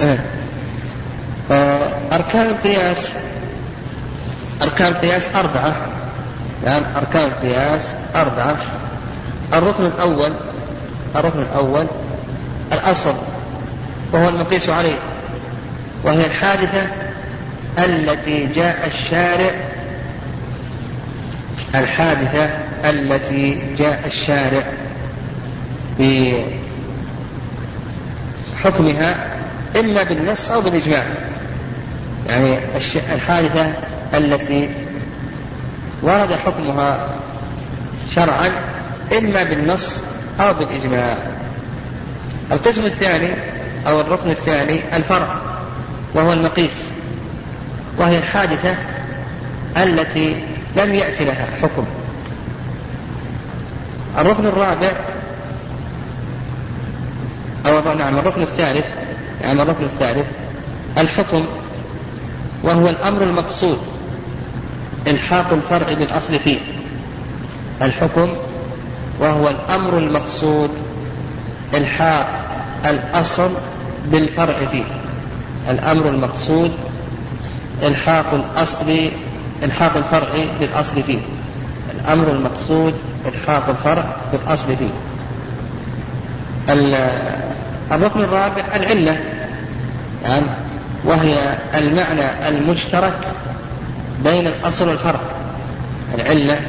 إيه. 0.00 0.18
أركان 2.12 2.46
القياس 2.46 3.12
أركان 4.62 4.92
القياس 4.92 5.30
أربعة 5.34 5.76
يعني 6.64 6.84
أركان 6.96 7.24
القياس 7.24 7.94
أربعة 8.14 8.56
الركن 9.52 9.86
الأول 9.86 10.32
الركن 11.16 11.38
الأول 11.40 11.86
الأصل 12.72 13.14
وهو 14.12 14.28
المقيس 14.28 14.68
عليه 14.68 14.96
وهي 16.04 16.26
الحادثة 16.26 16.86
التي 17.78 18.46
جاء 18.46 18.86
الشارع 18.86 19.50
الحادثة 21.74 22.50
التي 22.84 23.74
جاء 23.76 24.02
الشارع 24.06 24.62
بحكمها 28.54 29.27
إما 29.80 30.02
بالنص 30.02 30.50
أو 30.50 30.60
بالإجماع. 30.60 31.04
يعني 32.28 32.58
الحادثة 33.14 33.72
التي 34.14 34.70
ورد 36.02 36.32
حكمها 36.32 37.08
شرعا 38.10 38.50
إما 39.18 39.42
بالنص 39.44 40.02
أو 40.40 40.54
بالإجماع. 40.54 41.16
القسم 42.52 42.84
الثاني 42.84 43.30
أو 43.86 44.00
الركن 44.00 44.30
الثاني 44.30 44.80
الفرع 44.96 45.36
وهو 46.14 46.32
المقيس 46.32 46.92
وهي 47.98 48.18
الحادثة 48.18 48.74
التي 49.76 50.36
لم 50.76 50.94
يأتي 50.94 51.24
لها 51.24 51.46
حكم. 51.62 51.84
الركن 54.18 54.46
الرابع 54.46 54.92
أو 57.66 57.94
نعم 57.94 58.18
الركن 58.18 58.42
الثالث 58.42 58.86
يعني 59.42 59.62
الركن 59.62 59.84
الثالث 59.84 60.26
الحكم 60.98 61.44
وهو 62.62 62.88
الأمر 62.88 63.22
المقصود 63.22 63.78
إلحاق 65.06 65.52
الفرع 65.52 65.92
بالأصل 65.92 66.38
فيه. 66.38 66.58
الحكم 67.82 68.28
وهو 69.20 69.48
الأمر 69.48 69.98
المقصود 69.98 70.70
إلحاق 71.74 72.44
الأصل 72.86 73.50
بالفرع 74.06 74.54
فيه. 74.70 74.84
الأمر 75.70 76.08
المقصود 76.08 76.72
إلحاق 77.82 78.34
الأصل 78.34 79.10
إلحاق 79.62 79.96
الفرع 79.96 80.28
بالأصل 80.60 81.02
فيه. 81.02 81.18
الأمر 81.94 82.32
المقصود 82.32 82.94
إلحاق 83.26 83.68
الفرع 83.68 84.16
بالأصل 84.32 84.76
فيه. 84.76 84.90
الركن 87.92 88.20
الرابع 88.20 88.64
العلة. 88.76 89.20
يعني 90.24 90.46
وهي 91.04 91.58
المعنى 91.74 92.48
المشترك 92.48 93.18
بين 94.24 94.46
الأصل 94.46 94.88
والفرع 94.88 95.20
العلة. 96.14 96.60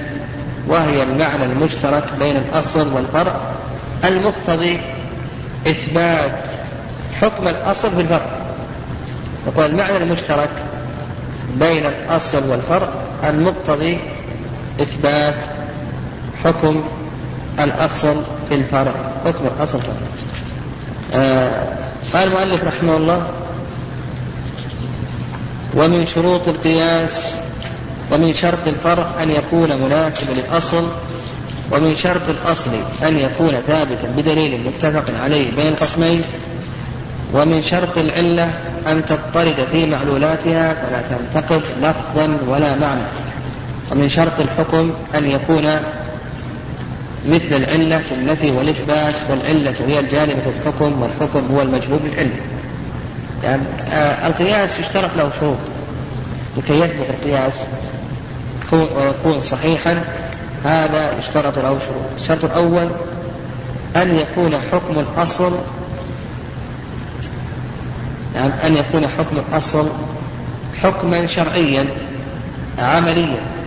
وهي 0.68 1.04
المعنى 1.04 1.46
المشترك 1.46 2.04
بين 2.20 2.38
الأصل 2.38 2.94
والفرع. 2.94 3.36
المقتضي 4.06 4.80
إثبات 5.68 6.46
حكم 7.22 7.48
الأصل 7.48 7.92
في 7.92 8.02
الفرع. 8.02 8.26
يقول 9.48 9.66
المعنى 9.66 9.98
المشترك 9.98 10.50
بين 11.56 11.86
الأصل 11.86 12.50
والفرع 12.50 12.88
المقتضي 13.30 14.00
إثبات 14.82 15.36
حكم 16.44 16.84
الأصل 17.60 18.22
في 18.50 18.56
الفرع. 18.56 18.94
حكم 19.26 19.46
الأصل 19.58 19.82
في 19.82 19.88
الفرع. 19.88 20.08
آه 21.14 21.79
قال 22.14 22.28
المؤلف 22.28 22.64
رحمه 22.64 22.98
الله 22.98 23.28
ومن 25.76 26.06
شروط 26.06 26.48
القياس 26.48 27.36
ومن 28.12 28.34
شرط 28.34 28.68
الفرع 28.68 29.08
أن 29.24 29.32
يكون 29.32 29.82
مناسبا 29.82 30.32
للأصل 30.32 30.88
ومن 31.72 31.96
شرط 31.96 32.30
الأصل 32.30 32.72
أن 33.04 33.18
يكون 33.18 33.58
ثابتا 33.68 34.08
بدليل 34.18 34.62
متفق 34.68 35.20
عليه 35.20 35.52
بين 35.56 35.68
القسمين 35.68 36.22
ومن 37.34 37.62
شرط 37.62 37.98
العلة 37.98 38.50
أن 38.88 39.06
تضطرد 39.06 39.68
في 39.72 39.86
معلولاتها 39.86 40.74
فلا 40.74 41.02
تنتقض 41.02 41.62
لفظا 41.82 42.38
ولا 42.48 42.76
معنى 42.76 43.04
ومن 43.92 44.10
شرط 44.10 44.40
الحكم 44.40 44.94
أن 45.16 45.32
يكون 45.32 45.80
مثل 47.28 47.56
العلة 47.56 47.98
في 47.98 48.12
النفي 48.12 48.52
والإثبات 48.52 49.16
والعلة 49.30 49.76
هي 49.88 50.00
الجانبة 50.00 50.44
الحكم 50.60 51.02
والحكم 51.02 51.56
هو 51.56 51.62
المجهول 51.62 52.00
بالعلة. 52.00 52.40
يعني 53.44 53.62
آه 53.92 54.28
القياس 54.28 54.80
يشترط 54.80 55.16
له 55.18 55.32
شروط. 55.40 55.58
لكي 56.58 56.80
يثبت 56.80 57.10
القياس 57.10 57.68
ويكون 58.72 59.42
صحيحا 59.42 60.04
هذا 60.66 61.20
يشترط 61.20 61.58
له 61.60 61.80
شروط. 61.80 62.06
الشرط 62.16 62.46
الأول 62.46 62.90
أن 63.96 64.20
يكون 64.20 64.56
حكم 64.72 65.00
الأصل 65.00 65.58
يعني 68.36 68.54
أن 68.68 68.76
يكون 68.76 69.08
حكم 69.08 69.38
الأصل 69.38 69.90
حكما 70.82 71.26
شرعيا 71.26 71.86
عمليا. 72.80 73.59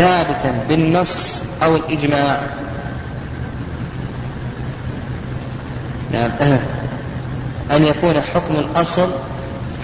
ثابتا 0.00 0.64
بالنص 0.68 1.44
أو 1.62 1.76
الإجماع. 1.76 2.40
نعم. 6.12 6.30
أن 7.76 7.84
يكون 7.84 8.20
حكم 8.20 8.54
الأصل 8.54 9.10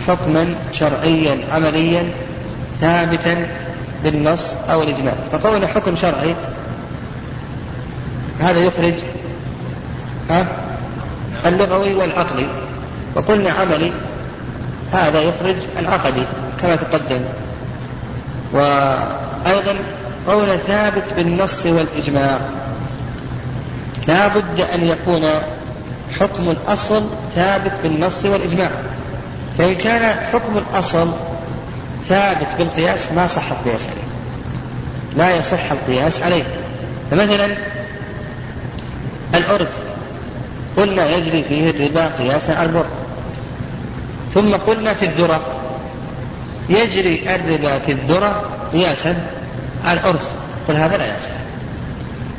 حكما 0.06 0.54
شرعيا 0.72 1.38
عمليا 1.52 2.10
ثابتا 2.80 3.46
بالنص 4.02 4.54
أو 4.70 4.82
الإجماع. 4.82 5.14
فقولنا 5.32 5.66
حكم 5.66 5.96
شرعي 5.96 6.34
هذا 8.40 8.60
يخرج 8.60 8.94
ها 10.30 10.46
اللغوي 11.46 11.94
والعقلي. 11.94 12.46
وقلنا 13.14 13.50
عملي 13.50 13.92
هذا 14.92 15.20
يخرج 15.20 15.56
العقدي 15.78 16.22
كما 16.62 16.76
تقدم. 16.76 17.20
وأيضا 18.52 19.76
قول 20.26 20.58
ثابت 20.58 21.12
بالنص 21.16 21.66
والإجماع. 21.66 22.40
لا 24.08 24.28
بد 24.28 24.60
أن 24.60 24.82
يكون 24.84 25.22
حكم 26.20 26.50
الأصل 26.50 27.04
ثابت 27.34 27.72
بالنص 27.82 28.24
والإجماع. 28.24 28.70
فإن 29.58 29.74
كان 29.74 30.26
حكم 30.32 30.58
الأصل 30.58 31.10
ثابت 32.04 32.54
بالقياس 32.58 33.12
ما 33.12 33.26
صح 33.26 33.50
القياس 33.52 33.86
عليه. 33.86 34.06
لا 35.16 35.36
يصح 35.36 35.72
القياس 35.72 36.22
عليه. 36.22 36.44
فمثلا 37.10 37.56
الأرز 39.34 39.68
قلنا 40.76 41.10
يجري 41.10 41.42
فيه 41.42 41.70
الربا 41.70 42.08
قياسا 42.08 42.52
على 42.52 42.68
البر. 42.68 42.86
ثم 44.34 44.54
قلنا 44.54 44.94
في 44.94 45.06
الذرة 45.06 45.40
يجري 46.68 47.34
الربا 47.34 47.78
في 47.78 47.92
الذرة 47.92 48.44
قياسا 48.72 49.16
الأرز 49.92 50.28
قل 50.68 50.76
هذا 50.76 50.96
لا 50.96 51.14
يصح. 51.14 51.34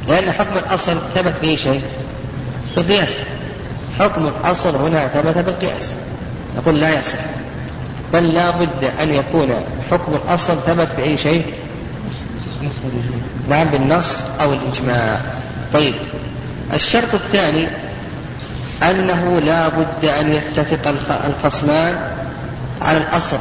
لأن 0.08 0.32
حكم 0.32 0.58
الأصل 0.58 1.00
ثبت 1.16 1.34
به 1.42 1.56
شيء 1.56 1.82
بالقياس. 2.76 3.26
حكم 4.00 4.28
الأصل 4.28 4.76
هنا 4.76 5.08
ثبت 5.08 5.38
بالقياس. 5.38 5.96
نقول 6.58 6.80
لا 6.80 7.00
يصح. 7.00 7.20
بل 8.14 8.34
لا 8.34 8.50
بد 8.50 8.92
أن 9.02 9.12
يكون 9.12 9.50
حكم 9.92 10.14
الأصل 10.14 10.58
ثبت 10.66 10.88
بأي 10.98 11.18
شيء 11.18 11.54
نعم 13.50 13.68
بالنص 13.68 14.26
أو 14.42 14.54
الإجماع. 14.54 15.20
طيب. 15.74 15.96
الشرط 16.74 17.14
الثاني 17.14 17.68
أنه 18.84 19.40
لا 19.40 19.68
بد 19.68 20.06
أن 20.06 20.34
يتفق 20.34 20.96
الخصمان 21.28 21.96
على 22.82 22.98
الأصل. 22.98 23.38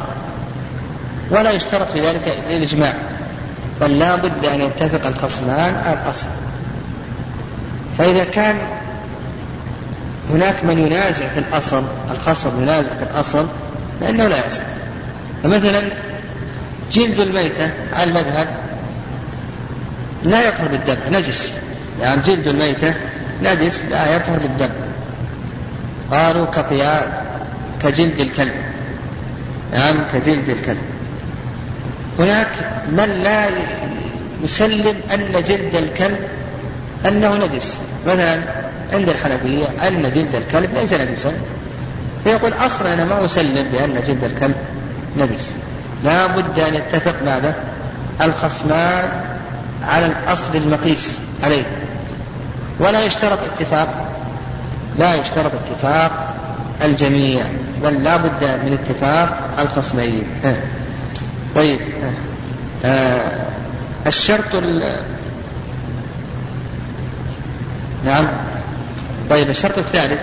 ولا 1.31 1.51
يشترط 1.51 1.91
في 1.91 2.01
ذلك 2.01 2.27
الإجماع. 2.27 2.93
بل 3.81 3.99
لا 3.99 4.15
بد 4.15 4.45
أن 4.45 4.61
يتفق 4.61 5.07
الخصمان 5.07 5.75
على 5.75 5.99
الأصل. 6.03 6.27
فإذا 7.97 8.23
كان 8.23 8.55
هناك 10.29 10.65
من 10.65 10.79
ينازع 10.79 11.27
في 11.27 11.39
الأصل 11.39 11.83
الخصم 12.11 12.61
ينازع 12.61 12.95
في 12.95 13.03
الأصل 13.03 13.47
لأنه 14.01 14.27
لا 14.27 14.47
يصح. 14.47 14.63
فمثلا 15.43 15.81
جلد 16.91 17.19
الميتة 17.19 17.69
على 17.93 18.03
المذهب 18.09 18.47
لا 20.23 20.47
يطهر 20.47 20.67
بالدم 20.67 20.97
نجس. 21.11 21.53
يعني 22.01 22.21
جلد 22.21 22.47
الميتة 22.47 22.93
نجس 23.43 23.83
لا 23.91 24.15
يطهر 24.15 24.37
بالدم. 24.37 24.69
قالوا 26.11 26.45
كقياء 26.45 27.25
كجلد 27.83 28.19
الكلب. 28.19 28.53
نعم 29.73 30.03
كجلد 30.13 30.49
الكلب. 30.49 30.96
هناك 32.19 32.49
من 32.87 33.09
لا 33.23 33.45
يسلم 34.43 34.95
أن 35.13 35.43
جلد 35.47 35.75
الكلب 35.75 36.19
أنه 37.05 37.35
نجس. 37.35 37.79
مثلا 38.07 38.41
عند 38.93 39.09
الحنفية 39.09 39.65
أن 39.87 40.01
جلد 40.01 40.35
الكلب 40.35 40.69
ليس 40.73 40.93
نجسا. 40.93 41.33
فيقول 42.23 42.53
أصلا 42.53 42.93
أنا 42.93 43.05
ما 43.05 43.25
أسلم 43.25 43.67
بأن 43.71 44.01
جلد 44.07 44.23
الكلب 44.23 44.55
نجس. 45.17 45.55
لا 46.03 46.27
بد 46.27 46.59
أن 46.59 46.73
يتفق 46.73 47.15
ماذا 47.25 47.55
الخصمان 48.21 49.09
على 49.83 50.05
الأصل 50.05 50.55
المقيس 50.55 51.19
عليه. 51.43 51.63
ولا 52.79 53.05
يشترط 53.05 53.39
اتفاق 53.43 54.13
لا 54.99 55.15
يشترط 55.15 55.51
اتفاق 55.53 56.35
الجميع 56.85 57.45
بل 57.83 58.03
لا 58.03 58.17
بد 58.17 58.43
من 58.43 58.77
اتفاق 58.81 59.39
الخصمين. 59.59 60.23
طيب. 61.57 61.79
آه 62.85 63.31
الشرط 64.07 64.55
نعم. 68.05 68.27
طيب 69.29 69.49
الشرط 69.49 69.77
الثالث 69.77 70.19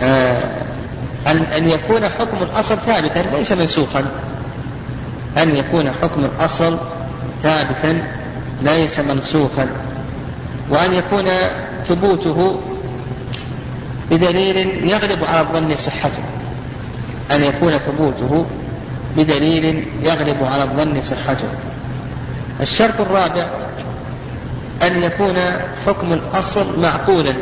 آه 0.00 0.42
أن 1.26 1.36
أن 1.36 1.68
يكون 1.68 2.08
حكم 2.08 2.42
الأصل 2.42 2.78
ثابتا 2.78 3.18
ليس 3.18 3.52
منسوخا. 3.52 4.10
أن 5.36 5.56
يكون 5.56 5.90
حكم 6.02 6.24
الأصل 6.24 6.78
ثابتا 7.42 8.02
ليس 8.62 9.00
منسوخا. 9.00 9.68
وأن 10.70 10.92
يكون 10.92 11.24
ثبوته 11.86 12.60
بدليل 14.10 14.56
يغلب 14.88 15.24
على 15.24 15.40
الظن 15.40 15.76
صحته. 15.76 16.22
أن 17.30 17.44
يكون 17.44 17.78
ثبوته 17.78 18.46
بدليل 19.18 19.84
يغلب 20.02 20.44
على 20.44 20.62
الظن 20.62 21.02
صحته. 21.02 21.48
الشرط 22.60 23.00
الرابع 23.00 23.46
أن 24.82 25.02
يكون 25.02 25.36
حكم 25.86 26.12
الأصل 26.12 26.80
معقولا. 26.80 27.34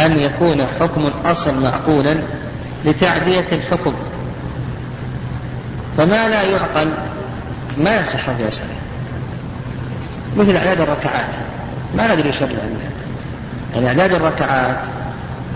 أن 0.00 0.18
يكون 0.18 0.66
حكم 0.80 1.06
الأصل 1.06 1.62
معقولا 1.62 2.16
لتعدية 2.84 3.46
الحكم. 3.52 3.94
فما 5.96 6.28
لا 6.28 6.42
يعقل 6.42 6.92
ما 7.78 8.00
يصح 8.00 8.28
القياس 8.28 8.60
عليه 8.60 8.82
مثل 10.36 10.56
أعداد 10.56 10.80
الركعات. 10.80 11.34
ما 11.96 12.14
ندري 12.14 12.28
وش 12.28 12.40
يعني 13.74 13.88
أعداد 13.88 14.14
الركعات 14.14 14.78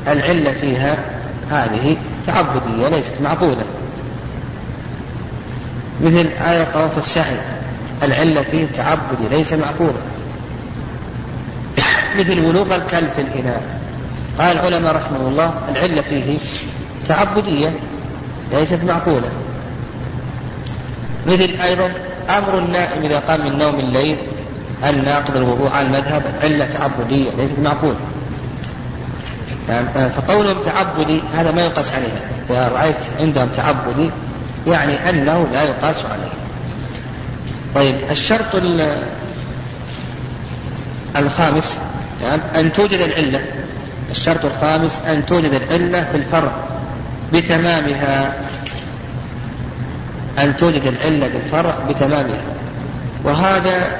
العلة 0.08 0.52
فيها 0.52 0.98
هذه 1.50 1.96
تعبدية 2.26 2.88
ليست 2.88 3.12
معقولة. 3.22 3.64
مثل 6.00 6.28
آية 6.46 6.64
طواف 6.64 6.98
السعي 6.98 7.38
العلة 8.02 8.42
فيه 8.42 8.66
تعبدي 8.66 9.28
ليس 9.30 9.52
معقولا. 9.52 10.00
مثل 12.18 12.40
ولوغ 12.40 12.76
الكلب 12.76 13.08
في 13.16 13.20
الإناء. 13.22 13.62
قال 14.38 14.58
العلماء 14.58 14.96
رحمه 14.96 15.28
الله 15.28 15.54
العلة 15.68 16.02
فيه 16.02 16.38
تعبدية 17.08 17.70
ليست 18.52 18.84
معقولة. 18.84 19.28
مثل 21.26 21.54
أيضا 21.64 21.90
أمر 22.38 22.58
النائم 22.58 23.02
إذا 23.02 23.18
قام 23.18 23.40
من 23.40 23.58
نوم 23.58 23.74
الليل 23.80 24.16
أن 24.84 25.04
ناقض 25.04 25.36
الوضوء 25.36 25.70
على 25.70 25.86
المذهب. 25.86 26.22
علة 26.42 26.68
تعبدية 26.78 27.30
ليست 27.30 27.58
معقولة. 27.58 27.96
يعني 29.68 30.10
فقولهم 30.10 30.62
تعبدي 30.62 31.20
هذا 31.34 31.52
ما 31.52 31.62
يقاس 31.62 31.92
عليها. 31.92 32.20
إذا 32.50 32.68
رأيت 32.68 32.96
عندهم 33.18 33.48
تعبدي 33.48 34.10
يعني 34.66 35.10
أنه 35.10 35.46
لا 35.52 35.62
يقاس 35.62 36.04
عليه. 36.04 36.32
طيب 37.74 37.94
الشرط 38.10 38.62
الخامس 41.16 41.78
يعني 42.22 42.42
أن 42.60 42.72
توجد 42.72 43.00
العلة. 43.00 43.40
الشرط 44.10 44.44
الخامس 44.44 45.00
أن 45.06 45.26
توجد 45.26 45.52
العلة 45.52 46.04
في 46.04 46.16
الفرع 46.16 46.52
بتمامها. 47.32 48.34
أن 50.38 50.56
توجد 50.56 50.82
العلة 50.86 51.28
بالفرع 51.28 51.74
بتمامها. 51.88 52.42
وهذا 53.24 53.96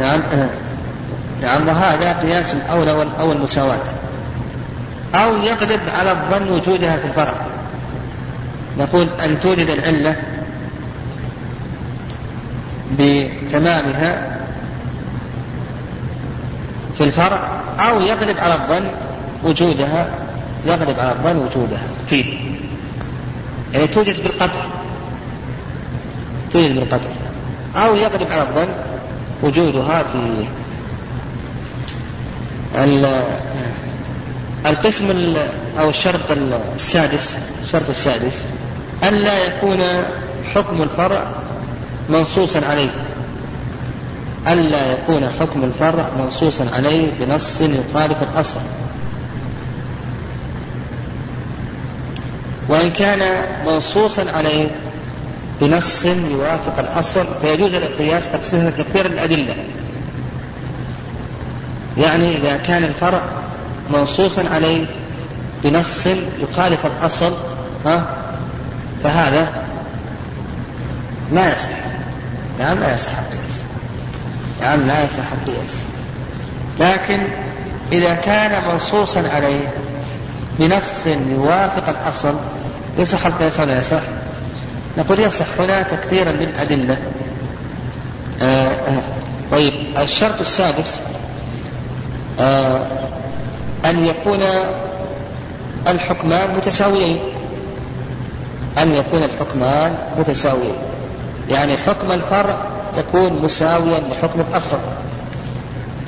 نعم 0.00 0.20
آه. 0.20 0.48
نعم 1.42 1.68
وهذا 1.68 2.12
قياس 2.12 2.54
الأولى 2.54 3.06
أو 3.20 3.32
المساواة 3.32 3.78
أو 5.14 5.36
يغلب 5.36 5.80
على 5.98 6.12
الظن 6.12 6.52
وجودها 6.52 6.96
في 6.96 7.06
الفرع 7.06 7.34
نقول 8.78 9.08
أن 9.24 9.40
توجد 9.40 9.70
العلة 9.70 10.16
بتمامها 12.98 14.38
في 16.98 17.04
الفرع 17.04 17.60
أو 17.78 18.00
يغلب 18.00 18.38
على 18.38 18.54
الظن 18.54 18.88
وجودها 19.44 20.08
يغلب 20.66 21.00
على 21.00 21.12
الظن 21.12 21.36
وجودها 21.36 21.88
فيه. 22.10 22.38
يعني 23.74 23.86
توجد 23.86 24.22
بالقطع. 24.22 24.60
توجد 26.52 26.74
بالقطع. 26.74 27.08
أو 27.76 27.96
يغلب 27.96 28.32
على 28.32 28.42
الظن 28.42 28.68
وجودها 29.42 30.02
في 30.02 30.46
القسم 34.66 35.36
أو 35.78 35.88
الشرط 35.88 36.30
السادس 36.74 37.38
الشرط 37.64 37.88
السادس. 37.88 38.44
أن 39.04 39.14
لا 39.14 39.44
يكون 39.44 39.78
حكم 40.54 40.82
الفرع 40.82 41.26
منصوصا 42.08 42.66
عليه. 42.66 42.90
ألا 44.48 44.92
يكون 44.92 45.28
حكم 45.40 45.64
الفرع 45.64 46.10
منصوصا 46.18 46.66
عليه 46.74 47.08
بنص 47.20 47.60
يخالف 47.60 48.22
الأصل. 48.22 48.60
وإن 52.68 52.90
كان 52.90 53.42
منصوصا 53.66 54.30
عليه 54.30 54.68
بنص 55.60 56.04
يوافق 56.04 56.78
الأصل 56.78 57.26
فيجوز 57.42 57.74
القياس 57.74 58.28
تقسيم 58.28 58.70
كثير 58.70 59.06
الأدلة. 59.06 59.54
يعني 61.98 62.36
إذا 62.36 62.56
كان 62.56 62.84
الفرع 62.84 63.22
منصوصا 63.90 64.48
عليه 64.48 64.86
بنص 65.64 66.06
يخالف 66.40 66.86
الأصل 66.86 67.34
ها 67.86 68.25
فهذا 69.04 69.48
ما 71.32 71.48
يصح. 71.48 71.78
نعم 72.58 72.80
لا 72.80 72.94
يصح 72.94 73.18
القياس. 73.18 73.60
نعم 74.60 74.86
لا 74.86 75.04
يصح 75.04 75.32
القياس. 75.32 75.86
لكن 76.80 77.18
إذا 77.92 78.14
كان 78.14 78.68
منصوصا 78.68 79.28
عليه 79.34 79.68
بنص 80.58 81.06
يوافق 81.06 81.88
الأصل 81.88 82.34
يصح 82.98 83.26
القياس 83.26 83.60
ولا 83.60 83.78
يصح؟ 83.78 84.02
نقول 84.98 85.20
يصح 85.20 85.46
هنا 85.58 85.82
تكثيرا 85.82 86.32
للأدلة. 86.32 86.96
آه 88.42 88.68
آه 88.68 89.02
طيب 89.50 89.74
الشرط 89.98 90.40
السادس 90.40 91.00
آه 92.40 92.86
أن 93.84 94.06
يكون 94.06 94.40
الحكمان 95.88 96.54
متساويين. 96.56 97.18
أن 98.78 98.92
يكون 98.92 99.22
الحكمان 99.22 99.94
متساويين. 100.18 100.74
يعني 101.50 101.76
حكم 101.76 102.12
الفرع 102.12 102.56
تكون 102.96 103.42
مساويا 103.42 104.00
لحكم 104.00 104.40
الأصل. 104.40 104.78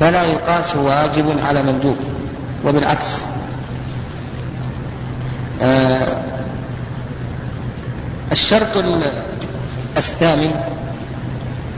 فلا 0.00 0.22
يقاس 0.24 0.76
واجب 0.76 1.38
على 1.44 1.62
مندوب 1.62 1.96
وبالعكس. 2.64 3.22
آه 5.62 6.22
الشرط 8.32 8.76
الثامن 9.96 10.54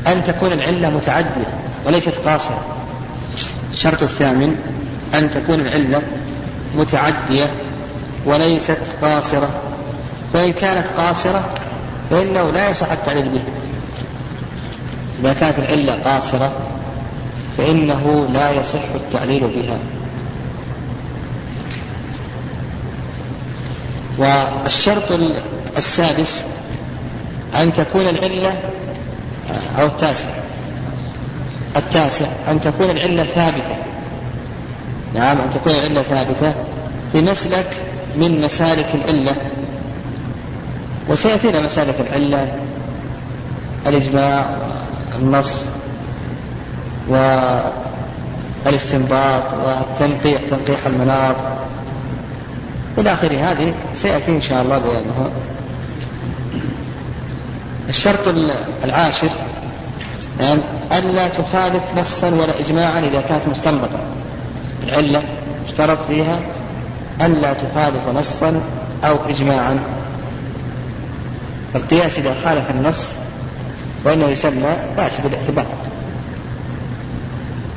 أن 0.07 0.23
تكون 0.23 0.53
العلة 0.53 0.91
متعدية 0.91 1.47
وليست 1.87 2.15
قاصرة. 2.27 2.65
الشرط 3.73 4.03
الثامن 4.03 4.57
أن 5.15 5.31
تكون 5.31 5.61
العلة 5.61 6.03
متعدية 6.77 7.51
وليست 8.27 8.79
قاصرة. 9.03 9.51
فإن 10.33 10.53
كانت 10.53 10.87
قاصرة 10.97 11.45
فإنه 12.11 12.51
لا 12.51 12.69
يصح 12.69 12.93
التعليل 12.93 13.29
بها 13.29 13.61
إذا 15.21 15.33
كانت 15.33 15.59
العلة 15.59 15.93
قاصرة 15.93 16.53
فإنه 17.59 18.29
لا 18.33 18.51
يصح 18.51 18.83
التعليل 18.95 19.41
بها. 19.41 19.79
والشرط 24.19 25.21
السادس 25.77 26.45
أن 27.57 27.73
تكون 27.73 28.09
العلة 28.09 28.59
أو 29.81 29.87
التاسع. 29.87 30.29
التاسع 31.77 32.27
أن 32.49 32.61
تكون 32.61 32.91
العلة 32.91 33.23
ثابتة. 33.23 33.77
نعم 35.15 35.39
أن 35.39 35.51
تكون 35.51 35.73
العلة 35.73 36.03
ثابتة 36.03 36.55
بمسلك 37.15 37.77
من 38.17 38.41
مسالك 38.41 38.89
العلة. 38.95 39.37
وسيأتينا 41.09 41.61
مسالك 41.61 41.95
العلة 42.01 42.53
الإجماع 43.87 44.47
والنص 45.15 45.67
الاستنباط 48.67 49.43
والتنقيح 49.65 50.41
تنقيح 50.51 50.87
المناط. 50.87 51.37
إلى 52.99 53.13
آخره 53.13 53.37
هذه 53.37 53.75
سيأتي 53.95 54.31
إن 54.31 54.41
شاء 54.41 54.63
الله 54.63 54.79
بيانها 54.79 55.31
الشرط 57.89 58.29
العاشر 58.85 59.29
يعني 60.41 60.61
ألا 60.93 61.29
تخالف 61.29 61.83
نصا 61.97 62.29
ولا 62.29 62.61
إجماعا 62.61 62.99
إذا 62.99 63.21
كانت 63.21 63.49
مستنبطة. 63.49 63.99
العلة 64.85 65.23
اشترط 65.69 66.07
فيها 66.07 66.39
ألا 67.21 67.53
تخالف 67.53 68.09
نصا 68.09 68.61
أو 69.05 69.17
إجماعا. 69.29 69.79
القياس 71.75 72.19
إذا 72.19 72.35
خالف 72.45 72.71
النص 72.71 73.17
فإنه 74.05 74.29
يسمى 74.29 74.77
فاسد 74.97 75.27
الاعتبار. 75.27 75.67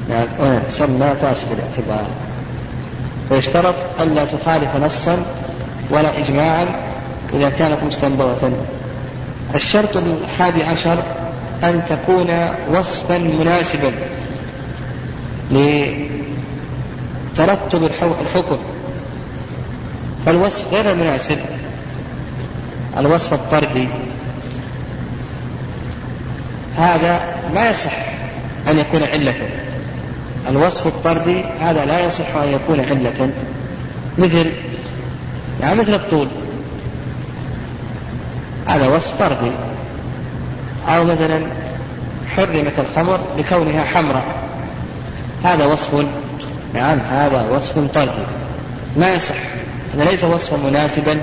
يعني 0.09 0.27
يسمى 0.67 1.15
فاسد 1.21 1.47
الاعتبار. 1.51 2.07
ويشترط 3.31 3.75
ألا 4.01 4.25
تخالف 4.25 4.75
نصا 4.75 5.25
ولا 5.89 6.17
إجماعا 6.17 6.65
إذا 7.33 7.49
كانت 7.49 7.83
مستنبطة 7.83 8.51
الشرط 9.55 9.97
الحادي 9.97 10.63
عشر 10.63 11.03
أن 11.63 11.81
تكون 11.89 12.27
وصفا 12.71 13.17
مناسبا 13.17 13.91
لترتب 15.51 16.09
الحكم. 18.21 18.57
فالوصف 20.25 20.73
غير 20.73 20.91
المناسب. 20.91 21.37
الوصف 22.97 23.33
الطردي. 23.33 23.87
هذا 26.77 27.35
ما 27.55 27.69
يصح 27.69 27.93
أن 28.71 28.79
يكون 28.79 29.03
علة. 29.03 29.49
الوصف 30.49 30.87
الطردي 30.87 31.43
هذا 31.61 31.85
لا 31.85 32.05
يصح 32.05 32.35
أن 32.35 32.53
يكون 32.53 32.79
علة. 32.79 33.29
مثل 34.17 34.51
يعني 35.61 35.75
مثل 35.75 35.93
الطول. 35.93 36.27
هذا 38.67 38.87
وصف 38.87 39.19
طردي. 39.19 39.51
أو 40.87 41.03
مثلا 41.03 41.47
حرمت 42.35 42.79
الخمر 42.79 43.19
لكونها 43.37 43.83
حمراء. 43.83 44.25
هذا 45.43 45.65
وصف 45.65 46.05
نعم 46.73 46.99
هذا 46.99 47.49
وصف 47.51 47.79
طردي. 47.93 48.25
ما 48.97 49.13
يصح. 49.13 49.35
هذا 49.93 50.03
ليس 50.03 50.23
وصفا 50.23 50.57
مناسبا 50.57 51.21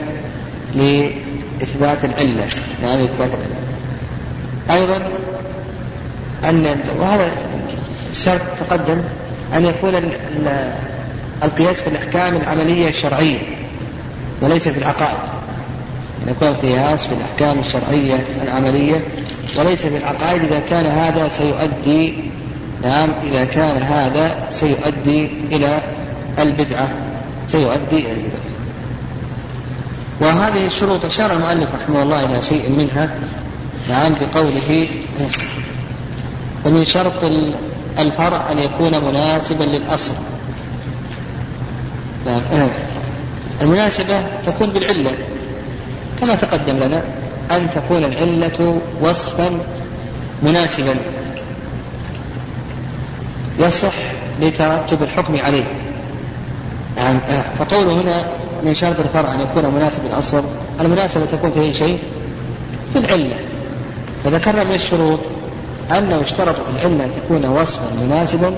لإثبات 1.60 2.04
العلة 2.04 2.48
نعم 2.82 3.00
إثبات 3.00 3.30
العلة. 3.30 4.80
أيضا 4.80 5.08
أن 6.44 6.80
وهذا 6.98 7.30
الشرط 8.10 8.40
تقدم 8.60 9.02
أن 9.56 9.64
يكون 9.64 10.12
القياس 11.42 11.80
في 11.80 11.86
الأحكام 11.86 12.36
العملية 12.36 12.88
الشرعية 12.88 13.38
وليس 14.40 14.68
في 14.68 14.78
العقائد. 14.78 15.18
أن 16.22 16.28
يكون 16.28 16.48
القياس 16.48 17.06
في 17.06 17.14
الأحكام 17.14 17.58
الشرعية 17.58 18.24
العملية 18.42 19.00
وليس 19.58 19.86
في 19.86 19.96
العقائد. 19.96 20.42
إذا 20.42 20.60
كان 20.70 20.86
هذا 20.86 21.28
سيؤدي 21.28 22.14
نعم 22.82 23.10
إذا 23.32 23.44
كان 23.44 23.82
هذا 23.82 24.46
سيؤدي 24.50 25.28
إلى 25.52 25.78
البدعة 26.38 26.88
سيؤدي 27.46 27.98
إلى 27.98 28.10
البدعة. 28.10 28.49
وهذه 30.20 30.66
الشروط 30.66 31.04
أشار 31.04 31.32
المؤلف 31.32 31.68
رحمه 31.82 32.02
الله 32.02 32.24
إلى 32.24 32.42
شيء 32.42 32.70
منها 32.70 33.10
نعم 33.88 34.14
بقوله 34.20 34.88
ومن 36.66 36.84
شرط 36.84 37.24
الفرع 37.98 38.52
أن 38.52 38.58
يكون 38.58 39.04
مناسبا 39.04 39.64
للأصل. 39.64 40.12
نعم 42.26 42.68
المناسبة 43.60 44.22
تكون 44.46 44.70
بالعلة 44.70 45.10
كما 46.20 46.34
تقدم 46.34 46.76
لنا 46.76 47.02
أن 47.50 47.70
تكون 47.70 48.04
العلة 48.04 48.80
وصفا 49.00 49.60
مناسبا 50.42 50.94
يصح 53.58 53.94
لترتب 54.40 55.02
الحكم 55.02 55.36
عليه. 55.44 55.64
نعم 56.96 57.20
فقوله 57.58 57.92
هنا 57.92 58.39
من 58.64 58.74
شرط 58.74 59.00
الفرع 59.00 59.34
أن 59.34 59.40
يكون 59.40 59.74
مناسب 59.74 60.06
الأصل 60.06 60.42
المناسبة 60.80 61.26
تكون 61.26 61.52
في 61.52 61.60
أي 61.60 61.74
شيء 61.74 61.98
في 62.92 62.98
العلة. 62.98 63.36
فذكرنا 64.24 64.64
من 64.64 64.74
الشروط 64.74 65.20
أنه 65.98 66.20
اشترط 66.20 66.54
في 66.54 66.70
العلة 66.76 67.04
أن 67.04 67.10
تكون 67.24 67.46
وصفا 67.46 67.94
مناسبا 68.00 68.54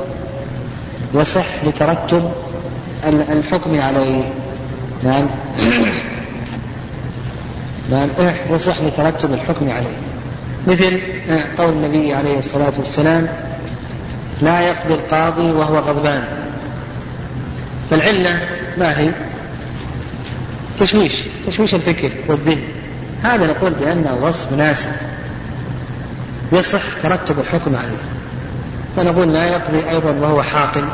يصح 1.14 1.64
لترتب 1.64 2.30
الحكم 3.08 3.80
عليه. 3.80 4.22
نعم. 5.04 5.26
نعم. 7.90 8.08
يصح 8.50 8.80
لترتب 8.80 9.32
الحكم 9.32 9.70
عليه. 9.70 9.96
مثل 10.66 11.00
قول 11.58 11.72
النبي 11.72 12.14
عليه 12.14 12.38
الصلاة 12.38 12.72
والسلام 12.78 13.28
لا 14.42 14.60
يقضي 14.60 14.94
القاضي 14.94 15.50
وهو 15.52 15.78
غضبان. 15.78 16.24
فالعلة 17.90 18.40
ما 18.78 18.98
هي؟ 18.98 19.10
تشويش 20.78 21.12
تشويش 21.46 21.74
الفكر 21.74 22.10
والذهن. 22.28 22.62
هذا 23.22 23.46
نقول 23.46 23.72
بأنه 23.72 24.18
وصف 24.22 24.52
مناسب 24.52 24.90
يصح 26.52 26.82
ترتب 27.02 27.38
الحكم 27.38 27.76
عليه. 27.76 28.02
فنقول 28.96 29.32
لا 29.32 29.44
يقضي 29.44 29.90
أيضا 29.90 30.10
وهو 30.10 30.42
حاقم 30.42 30.88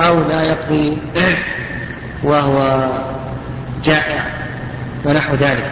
أو 0.00 0.28
لا 0.28 0.42
يقضي 0.42 0.98
وهو 2.28 2.88
جائع 3.84 4.24
ونحو 5.04 5.34
ذلك. 5.34 5.70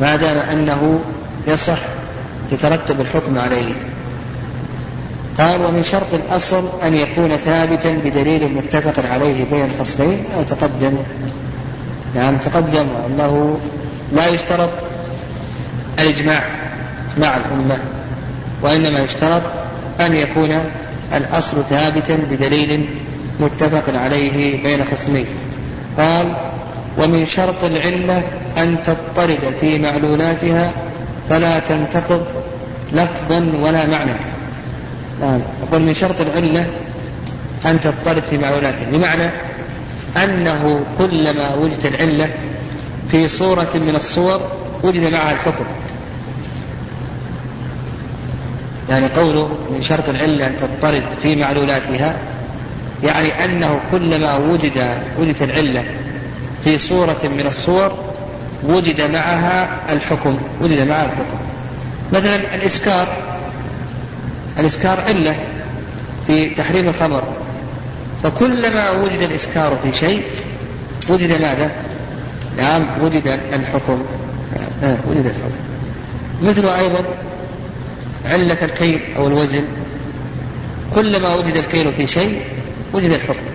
ما 0.00 0.16
دام 0.16 0.38
أنه 0.38 1.00
يصح 1.46 1.78
يترتب 2.52 3.00
الحكم 3.00 3.38
عليه. 3.38 3.74
قال 5.38 5.64
ومن 5.64 5.82
شرط 5.82 6.14
الأصل 6.14 6.68
أن 6.82 6.94
يكون 6.94 7.36
ثابتا 7.36 7.90
بدليل 7.90 8.54
متفق 8.54 9.06
عليه 9.06 9.44
بين 9.50 9.64
الخصمين 9.64 10.24
أو 10.34 10.42
تقدم 10.42 10.98
نعم 12.14 12.36
تقدم 12.36 12.86
أنه 13.06 13.58
لا 14.12 14.26
يشترط 14.26 14.70
الإجماع 15.98 16.42
مع 17.18 17.36
الأمة 17.36 17.78
وإنما 18.62 18.98
يشترط 18.98 19.42
أن 20.00 20.14
يكون 20.14 20.58
الأصل 21.14 21.64
ثابتا 21.64 22.16
بدليل 22.16 22.88
متفق 23.40 23.98
عليه 23.98 24.62
بين 24.62 24.84
خصمين 24.84 25.26
قال 25.98 26.36
ومن 26.98 27.26
شرط 27.26 27.64
العلة 27.64 28.22
أن 28.58 28.76
تضطرد 28.82 29.54
في 29.60 29.78
معلولاتها 29.78 30.72
فلا 31.28 31.58
تنتقض 31.58 32.26
لفظا 32.92 33.52
ولا 33.60 33.86
معنى. 33.86 34.12
نعم 35.20 35.40
أقول 35.68 35.82
من 35.82 35.94
شرط 35.94 36.20
العلة 36.20 36.66
أن 37.66 37.80
تضطرد 37.80 38.22
في 38.22 38.38
معلولاتها 38.38 38.90
بمعنى 38.92 39.30
أنه 40.16 40.80
كلما 40.98 41.54
وجد 41.54 41.86
العلة 41.86 42.30
في 43.10 43.28
صورة 43.28 43.70
من 43.74 43.92
الصور 43.96 44.40
وجد 44.82 45.12
معها 45.12 45.32
الحكم. 45.32 45.64
يعني 48.90 49.06
قوله 49.06 49.48
من 49.70 49.82
شرط 49.82 50.08
العلة 50.08 50.46
أن 50.46 50.56
تضطرد 50.56 51.02
في 51.22 51.36
معلولاتها 51.36 52.16
يعني 53.04 53.44
أنه 53.44 53.80
كلما 53.90 54.36
وجد 54.36 54.96
وجدت 55.18 55.42
العلة 55.42 55.84
في 56.64 56.78
صورة 56.78 57.18
من 57.24 57.46
الصور 57.46 57.92
وجد 58.64 59.00
معها 59.00 59.80
الحكم 59.92 60.38
وجد 60.60 60.88
معها 60.88 61.04
الحكم. 61.04 61.38
مثلا 62.12 62.54
الإسكار 62.54 63.08
الإسكار 64.58 65.00
علة 65.00 65.34
في 66.26 66.48
تحريم 66.48 66.88
الخمر. 66.88 67.22
فكلما 68.22 68.90
وجد 68.90 69.20
الإسكار 69.22 69.78
في 69.82 69.92
شيء 69.92 70.22
وجد 71.08 71.30
ماذا؟ 71.30 71.70
نعم 72.56 72.86
وجد 73.02 73.40
الحكم. 73.52 74.02
آه 74.82 74.96
وجد 75.08 75.26
الحكم. 75.26 75.54
مثل 76.42 76.66
أيضا 76.68 77.04
علة 78.24 78.56
الكيل 78.62 79.00
أو 79.16 79.26
الوزن. 79.26 79.62
كلما 80.94 81.34
وجد 81.34 81.56
الكيل 81.56 81.92
في 81.92 82.06
شيء 82.06 82.42
وجد 82.92 83.10
الحكم. 83.10 83.46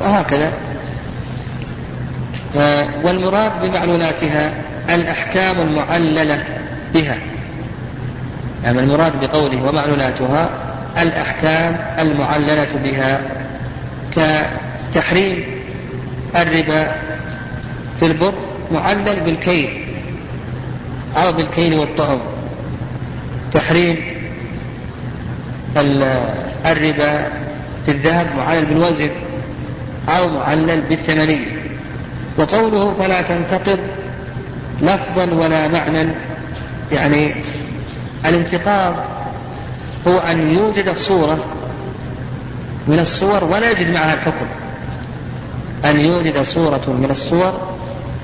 وهكذا. 0.00 0.52
آه 2.56 2.88
والمراد 3.04 3.52
بمعلولاتها 3.62 4.52
الأحكام 4.90 5.60
المعللة 5.60 6.44
بها. 6.94 7.16
يعني 8.64 8.80
المراد 8.80 9.12
بقوله 9.20 9.68
ومعلولاتها 9.68 10.50
الأحكام 11.02 11.76
المعللة 11.98 12.68
بها. 12.84 13.20
كتحريم 14.16 15.44
الربا 16.36 16.92
في 18.00 18.06
البر 18.06 18.34
معلل 18.72 19.20
بالكيل 19.20 19.84
أو 21.16 21.32
بالكيل 21.32 21.74
والطعم. 21.74 22.18
تحريم 23.52 23.96
الربا 26.66 27.28
في 27.86 27.90
الذهب 27.90 28.36
معلل 28.36 28.64
بالوزن 28.64 29.10
أو 30.08 30.28
معلل 30.28 30.80
بالثمنية. 30.80 31.46
وقوله 32.38 32.94
فلا 32.98 33.22
تنتقض 33.22 33.78
لفظا 34.82 35.24
ولا 35.24 35.68
معنى 35.68 36.08
يعني 36.92 37.34
الانتقاض 38.26 38.94
هو 40.08 40.18
أن 40.18 40.54
يوجد 40.54 40.94
صورة 40.94 41.38
من 42.88 42.98
الصور 42.98 43.44
ولا 43.44 43.68
يوجد 43.68 43.90
معها 43.90 44.14
الحكم. 44.14 44.46
أن 45.84 46.00
يوجد 46.00 46.42
صورة 46.42 46.82
من 46.88 47.08
الصور 47.10 47.60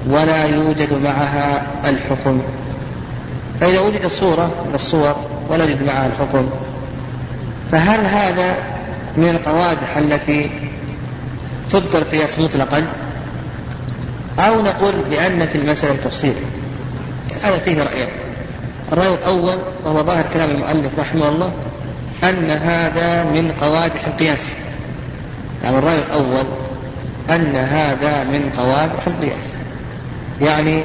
ولا 0.08 0.44
يوجد 0.44 0.92
معها 0.92 1.66
الحكم. 1.84 2.42
فإذا 3.60 3.80
وجد 3.80 4.06
صورة 4.06 4.50
من 4.68 4.74
الصور 4.74 5.16
ولا 5.48 5.64
يوجد 5.64 5.82
معها 5.82 6.06
الحكم 6.06 6.50
فهل 7.72 8.06
هذا 8.06 8.54
من 9.16 9.28
القوادح 9.28 9.96
التي 9.96 10.50
تبطل 11.70 11.98
القياس 11.98 12.38
مطلقا؟ 12.38 12.86
أو 14.38 14.62
نقول 14.62 14.94
بأن 15.10 15.46
في 15.46 15.58
المسألة 15.58 15.96
تفصيل. 15.96 16.34
هذا 17.44 17.58
فيه 17.58 17.82
رأيان 17.82 18.08
الرأي 18.92 19.14
الأول 19.14 19.58
وهو 19.84 20.02
ظاهر 20.02 20.24
كلام 20.32 20.50
المؤلف 20.50 20.98
رحمه 20.98 21.28
الله 21.28 21.52
أن 22.24 22.50
هذا 22.50 23.24
من 23.24 23.52
قوادح 23.60 24.06
القياس. 24.06 24.56
يعني 25.64 25.78
الرأي 25.78 25.98
الأول 25.98 26.44
أن 27.30 27.56
هذا 27.56 28.24
من 28.24 28.52
قوادح 28.58 29.06
القياس. 29.06 29.54
يعني 30.40 30.84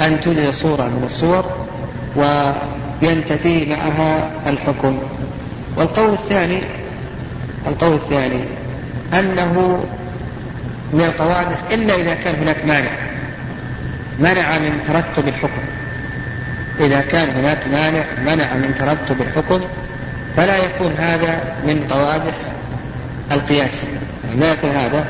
أن 0.00 0.20
توجد 0.20 0.50
صورة 0.50 0.82
من 0.82 1.02
الصور 1.04 1.44
وينتفي 2.16 3.66
معها 3.66 4.30
الحكم. 4.46 4.98
والقول 5.76 6.12
الثاني 6.12 6.60
القول 7.66 7.94
الثاني 7.94 8.44
أنه 9.14 9.84
من 10.92 11.00
القوادح 11.00 11.58
إلا 11.72 11.94
إذا 11.94 12.14
كان 12.14 12.34
هناك 12.34 12.64
مانع. 12.64 12.90
منع 14.18 14.58
من 14.58 14.82
ترتب 14.86 15.28
الحكم. 15.28 15.62
إذا 16.80 17.00
كان 17.00 17.28
هناك 17.28 17.66
مانع 17.68 18.04
منع 18.24 18.54
من 18.54 18.74
ترتب 18.78 19.22
الحكم 19.22 19.60
فلا 20.36 20.56
يكون 20.56 20.92
هذا 20.92 21.54
من 21.66 21.86
قوادح 21.90 22.34
القياس. 23.32 23.88
يعني 24.28 24.40
لا 24.40 24.52
يكون 24.52 24.70
هذا 24.70 25.04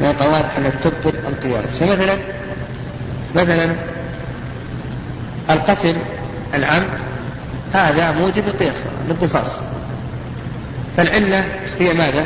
من 0.00 0.06
القوادح 0.06 0.56
التي 0.56 0.78
تبطل 0.78 1.14
القياس. 1.28 1.76
فمثلا 1.76 2.16
مثلا 3.34 3.74
القتل 5.50 5.96
العمد 6.54 6.98
هذا 7.74 8.12
موجب 8.12 8.48
القياس 8.48 8.84
القصاص 9.10 9.60
فالعلة 10.96 11.44
هي 11.80 11.94
ماذا؟ 11.94 12.24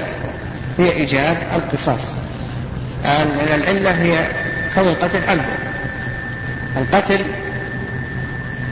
هي 0.79 0.91
إيجاب 0.91 1.37
القصاص. 1.55 2.15
العلة 3.05 3.91
هي 3.91 4.29
كون 4.75 4.89
القتل 4.89 5.31
عمدا. 5.31 5.57
القتل 6.77 7.25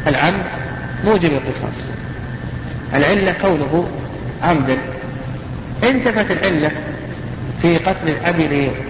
العمد 0.06 0.44
موجب 1.04 1.32
القصاص 1.32 1.90
العلة 2.94 3.32
كونه 3.32 3.88
عمدا 4.42 4.78
انتفت 5.84 6.30
العلة 6.30 6.70
في 7.62 7.76
قتل 7.76 8.08
الأب 8.08 8.40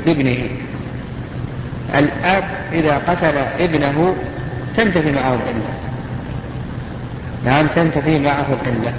لابنه. 0.06 0.48
الأب 1.94 2.44
إذا 2.72 2.98
قتل 2.98 3.36
ابنه 3.64 4.14
تنتفي 4.76 5.12
معه 5.12 5.34
العلة. 5.34 5.74
نعم 7.44 7.66
تنتفي 7.66 8.18
معه 8.18 8.46
العلة. 8.62 8.94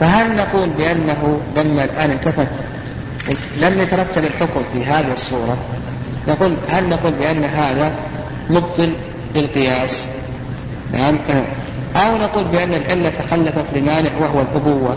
فهل 0.00 0.36
نقول 0.36 0.68
بأنه 0.68 1.40
لما 1.56 1.84
الآن 1.84 2.10
انتفت 2.10 2.48
لم 3.56 3.80
يترتب 3.80 4.24
الحكم 4.24 4.62
في 4.72 4.84
هذه 4.84 5.12
الصورة؟ 5.12 5.56
نقول 6.28 6.56
هل 6.68 6.88
نقول 6.88 7.12
بأن 7.12 7.44
هذا 7.44 7.92
مبطل 8.50 8.92
للقياس؟ 9.34 10.08
نعم. 10.92 11.18
أو 11.96 12.18
نقول 12.18 12.44
بأن 12.44 12.74
العلة 12.74 13.10
تخلفت 13.10 13.74
لمانع 13.76 14.10
وهو 14.20 14.40
الأبوة 14.40 14.96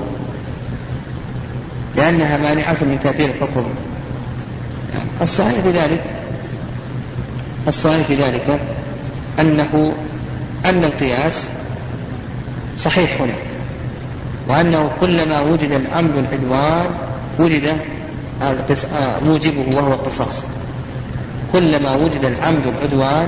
لأنها 1.95 2.37
مانعة 2.37 2.77
من 2.81 2.99
تأثير 3.03 3.29
الحكم. 3.29 3.65
الصحيح 5.21 5.59
في 5.59 5.71
ذلك 5.71 6.03
الصحيح 7.67 8.07
في 8.07 8.15
ذلك 8.15 8.59
أنه 9.39 9.93
أن 10.65 10.83
القياس 10.83 11.49
صحيح 12.77 13.21
هنا 13.21 13.33
وأنه 14.47 14.91
كلما 15.01 15.41
وجد 15.41 15.71
العمد 15.71 16.17
العدوان 16.17 16.85
وجد 17.39 17.77
موجبه 19.25 19.77
وهو 19.77 19.93
القصاص. 19.93 20.45
كلما 21.53 21.95
وجد 21.95 22.25
العمد 22.25 22.63
العدوان 22.77 23.27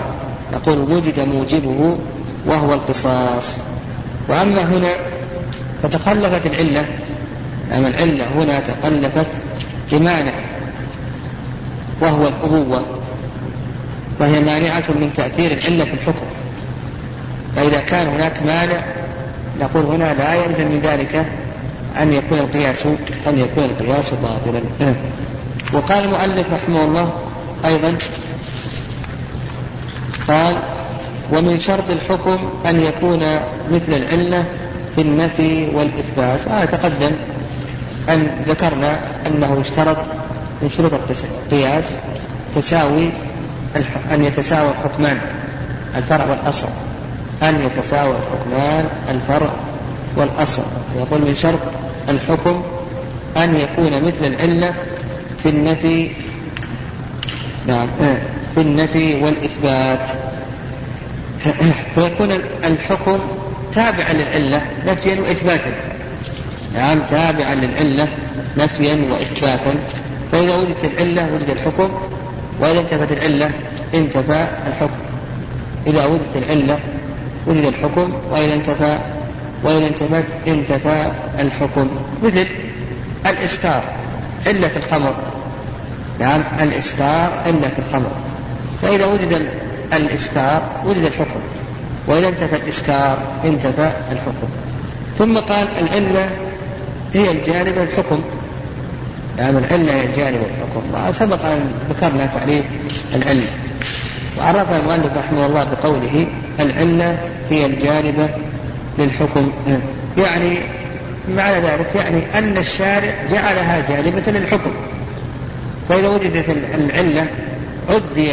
نقول 0.53 0.77
وجد 0.77 1.19
موجبه 1.19 1.97
وهو 2.45 2.73
القصاص. 2.73 3.61
وأما 4.29 4.61
هنا 4.61 4.89
فتخلفت 5.83 6.45
العلة 6.45 6.85
أما 7.75 7.87
العلة 7.87 8.25
هنا 8.35 8.59
تخلفت 8.59 9.27
بمانع 9.91 10.31
وهو 12.01 12.27
الأبوة 12.27 12.81
وهي 14.19 14.39
مانعة 14.39 14.83
من 14.89 15.11
تأثير 15.15 15.51
العلة 15.51 15.85
في 15.85 15.93
الحكم. 15.93 16.25
فإذا 17.55 17.79
كان 17.79 18.07
هناك 18.07 18.43
مانع 18.43 18.83
نقول 19.61 19.85
هنا 19.85 20.13
لا 20.13 20.33
يلزم 20.33 20.67
من 20.67 20.79
ذلك 20.83 21.25
أن 22.01 22.13
يكون 22.13 22.39
القياس 22.39 22.85
أن 23.27 23.37
يكون 23.37 23.63
القياس 23.63 24.11
باطلا. 24.13 24.61
وقال 25.73 26.03
المؤلف 26.03 26.53
رحمه 26.53 26.83
الله 26.83 27.13
أيضا 27.65 27.97
قال 30.27 30.55
ومن 31.33 31.59
شرط 31.59 31.89
الحكم 31.89 32.37
أن 32.65 32.79
يكون 32.79 33.19
مثل 33.71 33.93
العلة 33.93 34.45
في 34.95 35.01
النفي 35.01 35.67
والإثبات. 35.73 36.47
وهذا 36.47 36.65
تقدم 36.65 37.11
أن 38.09 38.27
ذكرنا 38.47 38.99
أنه 39.27 39.61
اشترط 39.61 39.97
من 40.61 40.69
شروط 40.69 40.91
القياس 40.93 41.99
تساوي 42.55 43.09
أن 44.11 44.23
يتساوى 44.23 44.69
الحكمان 44.69 45.19
الفرع 45.95 46.25
والأصل. 46.25 46.67
أن 47.43 47.59
يتساوى 47.65 48.15
الحكمان 48.15 48.89
الفرع 49.09 49.49
والأصل. 50.15 50.63
يقول 50.97 51.21
من 51.21 51.35
شرط 51.35 51.59
الحكم 52.09 52.63
أن 53.37 53.55
يكون 53.55 54.03
مثل 54.03 54.25
العلة 54.25 54.73
في 55.43 55.49
النفي. 55.49 56.09
نعم. 57.67 57.87
في 58.57 58.63
النفي 58.63 59.15
والإثبات. 59.23 60.09
فيكون 61.95 62.31
الحكم 62.63 63.19
تابعا 63.73 64.13
للعلة 64.13 64.61
نفيا 64.87 65.21
وإثباتا. 65.21 65.71
نعم 66.73 66.99
تابعا 66.99 67.55
للعلة 67.55 68.07
نفيا 68.57 69.07
وإثباتا. 69.11 69.75
فإذا 70.31 70.55
وجدت 70.55 70.85
العلة 70.85 71.33
وجد 71.33 71.49
الحكم. 71.49 71.89
وإذا 72.59 72.79
انتفت 72.79 73.11
العلة 73.11 73.51
انتفى 73.93 74.47
الحكم. 74.67 74.99
إذا 75.87 76.05
وجدت 76.05 76.35
العلة 76.35 76.79
وجد 77.47 77.63
الحكم. 77.65 78.13
وإذا 78.31 78.53
انتفى 78.53 78.97
وإذا 79.63 79.87
انتفت 79.87 80.25
انتفى 80.47 81.11
الحكم. 81.39 81.89
مثل 82.23 82.45
الإسكار 83.25 83.83
علة 84.47 84.71
الخمر. 84.75 85.15
نعم 86.19 86.43
الإسكار 86.61 87.31
علة 87.45 87.71
الخمر. 87.77 88.11
فإذا 88.81 89.05
وجد 89.05 89.49
الإسكار 89.93 90.61
وجد 90.85 91.03
الحكم. 91.03 91.39
وإذا 92.07 92.27
انتفى 92.27 92.55
الإسكار 92.55 93.17
انتفى 93.45 93.91
الحكم. 94.11 94.47
ثم 95.17 95.37
قال 95.37 95.67
العلة 95.81 96.29
هي 97.13 97.31
الجانب 97.31 97.77
الحكم. 97.77 98.21
يعني 99.37 99.57
العلة 99.57 99.93
هي 99.93 100.05
الجانب 100.05 100.41
الحكم. 100.41 101.09
وسبق 101.09 101.45
أن 101.45 101.71
ذكرنا 101.89 102.25
تعريف 102.25 102.65
العلة. 103.15 103.49
وعرفها 104.39 104.79
المؤلف 104.79 105.17
رحمه 105.17 105.45
الله 105.45 105.63
بقوله 105.63 106.27
العلة 106.59 107.17
هي 107.49 107.65
الجانبة 107.65 108.29
للحكم. 108.99 109.51
يعني 110.17 110.59
معنى 111.29 111.59
ذلك 111.59 111.95
يعني 111.95 112.21
أن 112.39 112.57
الشارع 112.57 113.13
جعلها 113.31 113.85
جانبة 113.89 114.31
للحكم. 114.31 114.71
فإذا 115.89 116.07
وجدت 116.07 116.49
العلة 116.75 117.27
عدي 117.89 118.31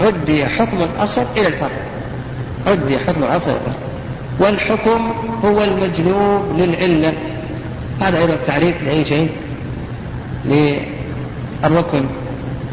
عدي 0.00 0.46
حكم 0.46 0.76
الأصل 0.82 1.24
إلى 1.36 1.46
الفرع. 1.46 1.70
عدي 2.66 2.98
حكم 2.98 3.22
الأصل 3.22 3.50
إلى 3.50 3.74
والحكم 4.38 5.14
هو 5.44 5.64
المجلوب 5.64 6.42
للعلة. 6.58 7.12
هذا 8.00 8.18
أيضا 8.18 8.36
تعريف 8.46 8.82
لأي 8.82 9.04
شيء؟ 9.04 9.30
للركن 10.44 12.04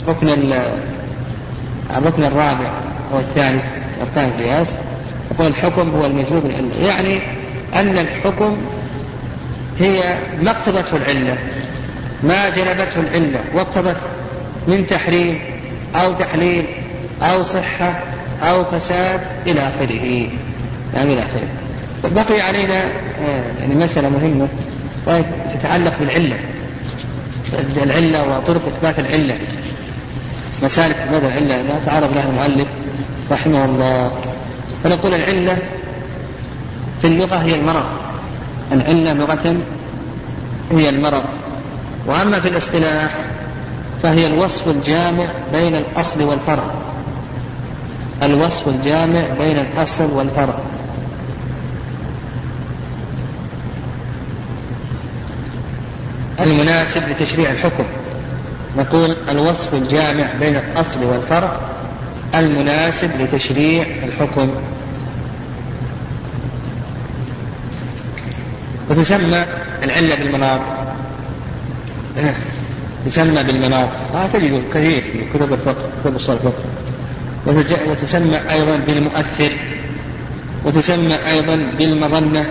ركن 0.08 0.30
الركن 1.98 2.24
الرابع 2.24 2.72
والثالث 3.12 3.64
أركان 4.02 4.30
القياس. 4.30 4.76
يقول 5.32 5.48
الحكم 5.48 5.90
هو 5.90 6.06
المجلوب 6.06 6.46
للعلة. 6.46 6.88
يعني 6.88 7.20
أن 7.74 7.98
الحكم 7.98 8.58
هي 9.80 10.18
ما 10.44 10.52
اقتضته 10.52 10.98
العلة 10.98 11.38
ما 12.24 12.50
جلبته 12.50 13.00
العلة 13.00 13.40
واقتضت 13.54 13.98
من 14.68 14.88
تحريم 14.88 15.40
أو 15.96 16.14
تحليل 16.14 16.66
أو 17.22 17.44
صحة 17.44 18.00
أو 18.44 18.64
فساد 18.66 19.22
إلى 19.48 19.62
آخره. 19.62 20.28
يعني 20.96 21.14
إلى 21.14 21.22
آخره. 21.22 21.48
بقي 22.04 22.42
علينا 22.42 22.84
آه، 23.22 23.44
يعني 23.60 23.76
مسألة 23.76 24.10
مهمة. 24.10 24.48
طيب 25.06 25.26
تتعلق 25.54 26.00
بالعلة. 26.00 26.36
العلة 27.84 28.38
وطرق 28.38 28.68
إثبات 28.68 29.00
العلة. 29.00 29.36
مسالك 30.64 31.08
ماذا 31.12 31.28
العلة؟ 31.28 31.62
لا 31.62 31.80
تعرض 31.86 32.14
لها 32.16 32.30
المؤلف 32.30 32.68
رحمه 33.32 33.66
الله. 33.66 34.12
فنقول 34.84 35.14
العلة 35.14 35.58
في 37.02 37.08
اللغة 37.08 37.36
هي 37.36 37.56
المرض. 37.56 37.86
العلة 38.72 39.14
لغة 39.14 39.56
هي 40.72 40.90
المرض. 40.90 41.24
وأما 42.08 42.40
في 42.40 42.48
الاصطلاح 42.48 43.16
فهي 44.04 44.28
الوصف 44.28 44.68
الجامع 44.68 45.28
بين 45.54 45.76
الأصل 45.76 46.24
والفرع. 46.24 46.64
الوصف 48.24 48.68
الجامع 48.68 49.22
بين 49.40 49.58
الأصل 49.58 50.12
والفرع. 50.12 50.60
المناسب 56.40 57.10
لتشريع 57.10 57.52
الحكم. 57.52 57.84
نقول 58.78 59.18
الوصف 59.30 59.74
الجامع 59.74 60.26
بين 60.40 60.56
الأصل 60.56 61.04
والفرع 61.04 61.60
المناسب 62.36 63.10
لتشريع 63.22 63.86
الحكم. 64.04 64.50
وتسمى 68.90 69.46
العلة 69.84 70.16
بالمناط. 70.16 70.62
تسمى 73.06 73.44
بالمناط. 73.44 73.90
آه 74.16 74.28
تجد 74.28 74.64
كثير 74.74 75.02
في 75.02 75.26
كتب 75.34 75.54
الفقه 75.54 75.90
كتب 76.04 76.16
الصلاة 76.16 76.38
الفقه 76.38 76.64
وتسمى 77.46 78.38
أيضا 78.52 78.76
بالمؤثر 78.76 79.52
وتسمى 80.66 81.16
أيضا 81.28 81.56
بالمظنة 81.78 82.46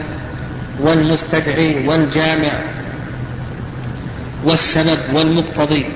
والمستدعي 0.81 1.88
والجامع 1.88 2.53
والسبب 4.44 4.98
والمقتضي. 5.12 5.87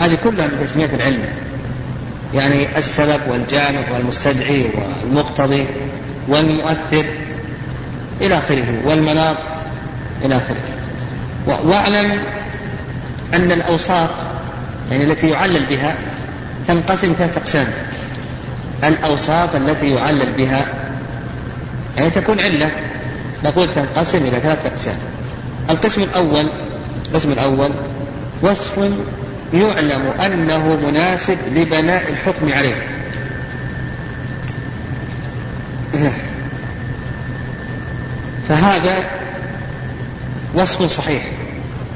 هذه 0.00 0.18
كلها 0.24 0.46
من 0.46 0.60
تسمية 0.64 0.94
العلة 0.94 1.28
يعني 2.34 2.78
السبب 2.78 3.20
والجامع 3.28 3.90
والمستدعي 3.92 4.66
والمقتضي 4.74 5.66
والمؤثر 6.28 7.04
إلى 8.20 8.38
آخره 8.38 8.80
والمناط 8.84 9.36
إلى 10.24 10.36
آخره. 10.36 10.60
واعلم 11.46 12.18
أن 13.34 13.52
الأوصاف 13.52 14.10
يعني 14.90 15.04
التي 15.04 15.28
يعلل 15.28 15.66
بها 15.66 15.96
تنقسم 16.66 17.14
ثلاثة 17.18 17.40
أقسام 17.40 17.66
الأوصاف 18.84 19.56
التي 19.56 19.90
يعلل 19.90 20.32
بها 20.32 20.66
يعني 21.96 22.10
تكون 22.10 22.40
علة. 22.40 22.70
نقول 23.44 23.74
تنقسم 23.74 24.18
إلى 24.18 24.40
ثلاثة 24.40 24.68
أقسام. 24.68 24.96
القسم 25.70 26.02
الأول 26.02 26.50
القسم 27.06 27.32
الأول 27.32 27.70
وصف 28.42 28.78
يعلم 29.54 30.02
أنه 30.26 30.74
مناسب 30.90 31.38
لبناء 31.54 32.10
الحكم 32.10 32.52
عليه. 32.52 32.74
فهذا 38.48 39.10
وصف 40.54 40.82
صحيح. 40.82 41.24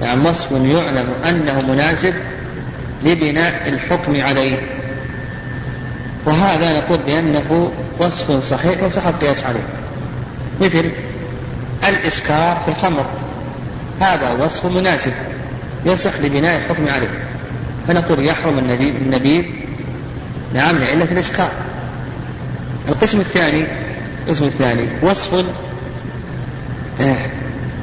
يعني 0.03 0.29
وصف 0.29 0.53
يعلم 0.53 1.09
أنه 1.29 1.61
مناسب 1.69 2.15
لبناء 3.05 3.69
الحكم 3.69 4.21
عليه. 4.21 4.57
وهذا 6.27 6.79
نقول 6.79 6.99
بأنه 6.99 7.73
وصف 7.99 8.45
صحيح 8.45 8.83
يصح 8.83 9.07
القياس 9.07 9.45
عليه. 9.45 9.67
مثل 10.61 10.91
الإسكار 11.89 12.63
في 12.65 12.69
الخمر. 12.69 13.07
هذا 14.01 14.31
وصف 14.31 14.67
مناسب 14.67 15.13
يصح 15.87 16.19
لبناء 16.21 16.57
الحكم 16.57 16.89
عليه. 16.89 17.09
فنقول 17.89 18.27
يحرم 18.27 18.59
النبيذ 18.59 19.45
نعم 20.55 20.79
لعلة 20.79 21.13
الإسكار. 21.13 21.51
القسم 22.89 23.21
الثاني 23.21 23.65
القسم 24.27 24.45
الثاني 24.45 24.89
وصف 25.03 25.45
آه 27.01 27.17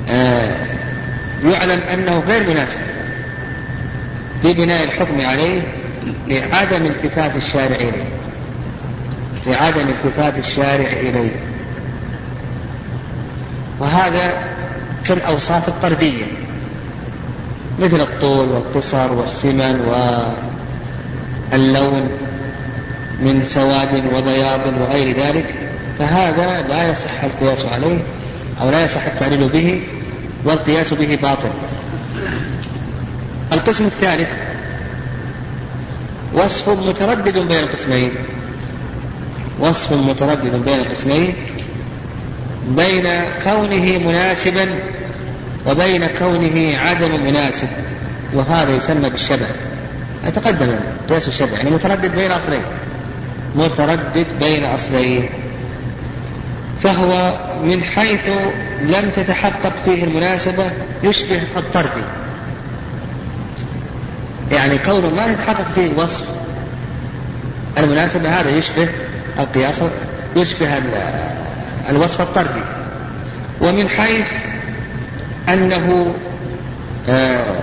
آه 0.09 0.65
يعلم 1.43 1.81
أنه 1.81 2.19
غير 2.19 2.49
مناسب. 2.49 2.79
لبناء 4.43 4.83
الحكم 4.83 5.21
عليه 5.21 5.61
لعدم 6.27 6.85
التفات 6.85 7.35
الشارع 7.35 7.75
إليه. 7.75 8.07
لعدم 9.47 9.89
التفات 9.89 10.37
الشارع 10.37 10.87
إليه. 10.87 11.31
وهذا 13.79 14.33
كالأوصاف 15.05 15.67
الطردية 15.67 16.25
مثل 17.79 18.01
الطول 18.01 18.49
والقصر 18.49 19.13
والسمن 19.13 19.79
واللون 21.51 22.09
من 23.19 23.45
سواد 23.45 24.13
وبياض 24.13 24.61
وغير 24.81 25.17
ذلك 25.17 25.55
فهذا 25.99 26.65
لا 26.69 26.89
يصح 26.89 27.23
القياس 27.23 27.65
عليه 27.65 27.99
أو 28.61 28.69
لا 28.69 28.83
يصح 28.83 29.05
التعليل 29.05 29.49
به 29.49 29.81
والقياس 30.45 30.93
به 30.93 31.19
باطل. 31.21 31.49
القسم 33.53 33.85
الثالث 33.85 34.29
وصف 36.33 36.69
متردد 36.69 37.37
بين 37.37 37.59
القسمين. 37.59 38.11
وصف 39.59 39.93
متردد 39.93 40.55
بين 40.65 40.79
القسمين. 40.79 41.33
بين 42.67 43.07
كونه 43.43 43.97
مناسبا 43.97 44.69
وبين 45.67 46.07
كونه 46.19 46.77
عدم 46.77 47.25
مناسب 47.25 47.67
وهذا 48.33 48.75
يسمى 48.75 49.09
بالشبه. 49.09 49.47
أتقدم 50.25 50.75
قياس 51.09 51.27
الشبه 51.27 51.57
يعني 51.57 51.69
متردد 51.69 52.15
بين 52.15 52.31
أصلين. 52.31 52.61
متردد 53.55 54.27
بين 54.39 54.65
أصلين. 54.65 55.29
فهو 56.83 57.39
من 57.63 57.83
حيث 57.83 58.29
لم 58.81 59.09
تتحقق 59.09 59.73
فيه 59.85 60.03
المناسبة 60.03 60.71
يشبه 61.03 61.41
الطردي 61.57 62.03
يعني 64.53 64.77
كونه 64.77 65.09
ما 65.09 65.33
تتحقق 65.33 65.71
فيه 65.75 65.87
الوصف. 65.87 66.25
المناسبة 67.77 68.39
هذا 68.39 68.49
يشبه 68.49 68.89
القياس 69.39 69.81
يشبه 70.35 70.81
الوصف 71.89 72.21
الطردي. 72.21 72.61
ومن 73.61 73.89
حيث 73.89 74.27
أنه 75.49 76.15
آه 77.09 77.55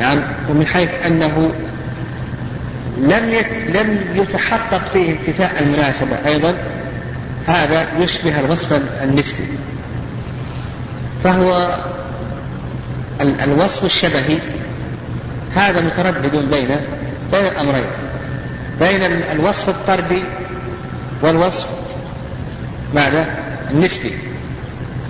يعني 0.00 0.20
ومن 0.50 0.66
حيث 0.66 0.90
أنه 1.06 1.50
لم 2.98 3.44
لم 3.68 4.00
يتحقق 4.14 4.88
فيه 4.92 5.12
انتفاء 5.12 5.62
المناسبة 5.62 6.16
أيضا 6.26 6.54
هذا 7.46 7.86
يشبه 7.98 8.40
الوصف 8.40 8.72
النسبي. 9.02 9.48
فهو 11.24 11.78
الوصف 13.20 13.84
الشبهي 13.84 14.38
هذا 15.56 15.80
متردد 15.80 16.36
بين 16.36 16.76
بين 17.32 17.46
الأمرين 17.46 17.84
بين 18.80 19.02
الوصف 19.32 19.68
الطردي 19.68 20.22
والوصف 21.22 21.66
ماذا؟ 22.94 23.26
النسبي 23.70 24.12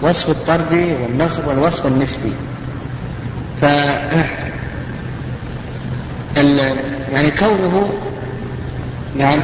وصف 0.03 0.31
الطردي 0.31 0.95
والنصب 0.95 1.47
والوصف 1.47 1.87
النسبي 1.87 2.33
ف 3.61 3.65
يعني 7.13 7.31
كونه 7.39 7.93
يعني 9.17 9.43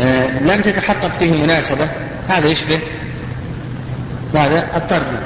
آه، 0.00 0.38
لم 0.40 0.60
تتحقق 0.62 1.18
فيه 1.18 1.42
مناسبة 1.42 1.88
هذا 2.28 2.46
يشبه 2.46 2.80
ماذا؟ 4.34 4.68
الطردي 4.76 5.16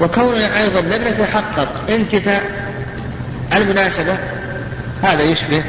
وكوننا 0.00 0.62
أيضا 0.62 0.80
لم 0.80 1.06
يتحقق 1.06 1.68
انتفاء 1.90 2.65
المناسبة 3.52 4.18
هذا 5.02 5.22
يشبه 5.22 5.62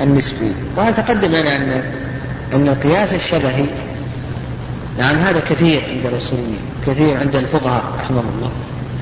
النسبي 0.00 0.52
وهذا 0.76 1.02
تقدم 1.02 1.28
لنا 1.28 1.56
أن 1.56 1.82
أن 2.52 2.68
القياس 2.68 3.12
الشبهي 3.14 3.66
نعم 4.98 5.16
هذا 5.16 5.40
كثير 5.40 5.82
عند 5.90 6.06
الأصوليين 6.06 6.58
كثير 6.86 7.16
عند 7.16 7.36
الفقهاء 7.36 7.84
رحمهم 7.98 8.30
الله 8.36 8.50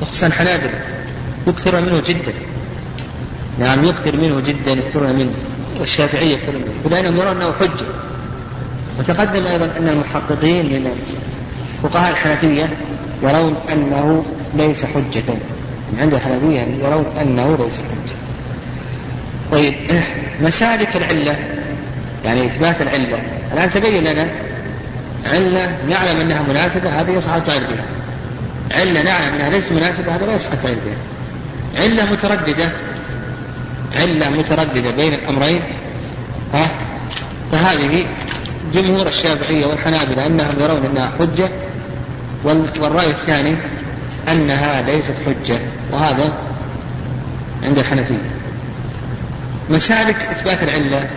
وخصوصا 0.02 0.26
الحنابلة 0.26 0.80
يكثر 1.46 1.80
منه 1.80 2.02
جدا. 2.06 2.32
نعم 3.58 3.84
يكثر 3.84 4.16
منه 4.16 4.40
جدا 4.40 4.70
يكثرون 4.70 5.14
منه 5.14 5.32
والشافعية 5.80 6.34
يكثر 6.34 6.52
منه 6.52 6.90
لأنهم 6.90 7.16
يرون 7.16 7.36
أنه 7.36 7.52
حجة. 7.52 7.86
وتقدم 8.98 9.46
أيضا 9.46 9.70
أن 9.78 9.88
المحققين 9.88 10.66
من 10.66 10.90
فقهاء 11.82 12.10
الحنفية 12.10 12.68
يرون 13.22 13.56
أنه 13.72 14.24
ليس 14.54 14.84
حجة. 14.84 15.34
عند 15.98 16.14
الحنفية 16.14 16.60
يرون 16.60 17.06
أنه 17.20 17.56
ليس 17.56 17.78
حجة 17.78 18.16
طيب 19.52 19.74
مسالك 20.42 20.96
العلة 20.96 21.36
يعني 22.24 22.46
إثبات 22.46 22.82
العلة. 22.82 23.18
الآن 23.52 23.70
تبين 23.70 24.04
لنا 24.04 24.26
علة 25.26 25.76
نعلم 25.88 26.20
أنها 26.20 26.42
مناسبة 26.42 27.00
هذه 27.00 27.10
يصح 27.10 27.32
الفعل 27.32 27.60
بها. 27.60 27.84
علة 28.80 29.02
نعلم 29.02 29.34
أنها 29.34 29.50
ليست 29.50 29.72
مناسبة 29.72 30.16
هذا 30.16 30.26
لا 30.26 30.34
يصح 30.34 30.52
الفعل 30.52 30.74
بها. 30.74 31.84
علة 31.84 32.12
مترددة 32.12 32.72
علة 33.96 34.30
مترددة 34.30 34.90
بين 34.90 35.14
الأمرين 35.14 35.60
ها؟ 36.54 36.70
فهذه 37.52 38.06
جمهور 38.74 39.06
الشافعية 39.06 39.66
والحنابلة 39.66 40.26
أنهم 40.26 40.54
يرون 40.60 40.86
أنها 40.86 41.12
حجة 41.18 41.48
والرأي 42.80 43.06
الثاني 43.06 43.56
أنها 44.28 44.82
ليست 44.82 45.14
حجة 45.26 45.58
وهذا 45.92 46.32
عند 47.62 47.78
الحنفية. 47.78 48.30
مسالك 49.70 50.16
إثبات 50.16 50.62
العلة. 50.62 51.08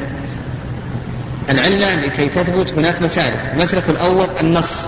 العلة 1.49 1.95
لكي 1.95 2.29
تثبت 2.29 2.73
هناك 2.77 3.01
مسالك. 3.01 3.51
المسلك 3.53 3.83
الأول 3.89 4.27
النص. 4.41 4.87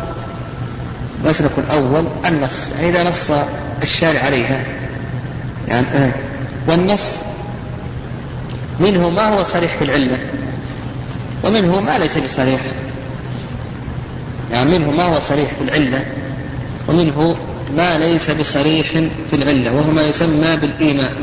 المسلك 1.24 1.52
الأول 1.58 2.08
النص. 2.26 2.72
يعني 2.72 2.90
إذا 2.90 3.04
نص 3.04 3.32
الشارع 3.84 4.20
عليها. 4.20 4.64
يعني 5.68 5.88
آه. 5.88 6.12
والنص 6.68 7.22
منه 8.80 9.10
ما 9.10 9.30
هو 9.34 9.44
صريح 9.44 9.78
في 9.78 9.84
العلة 9.84 10.18
ومنه 11.44 11.82
ما 11.82 11.98
ليس 11.98 12.18
بصريح. 12.18 12.62
يعني 14.52 14.80
منه 14.80 14.92
ما 14.92 15.04
هو 15.04 15.20
صريح 15.20 15.54
في 15.54 15.62
العلة 15.62 16.06
ومنه 16.88 17.36
ما 17.74 17.98
ليس 17.98 18.32
بصريح 18.32 18.88
في 19.30 19.36
العلة 19.36 19.74
وهو 19.74 19.92
ما 19.92 20.02
يسمى 20.02 20.56
بالإيمان. 20.56 21.16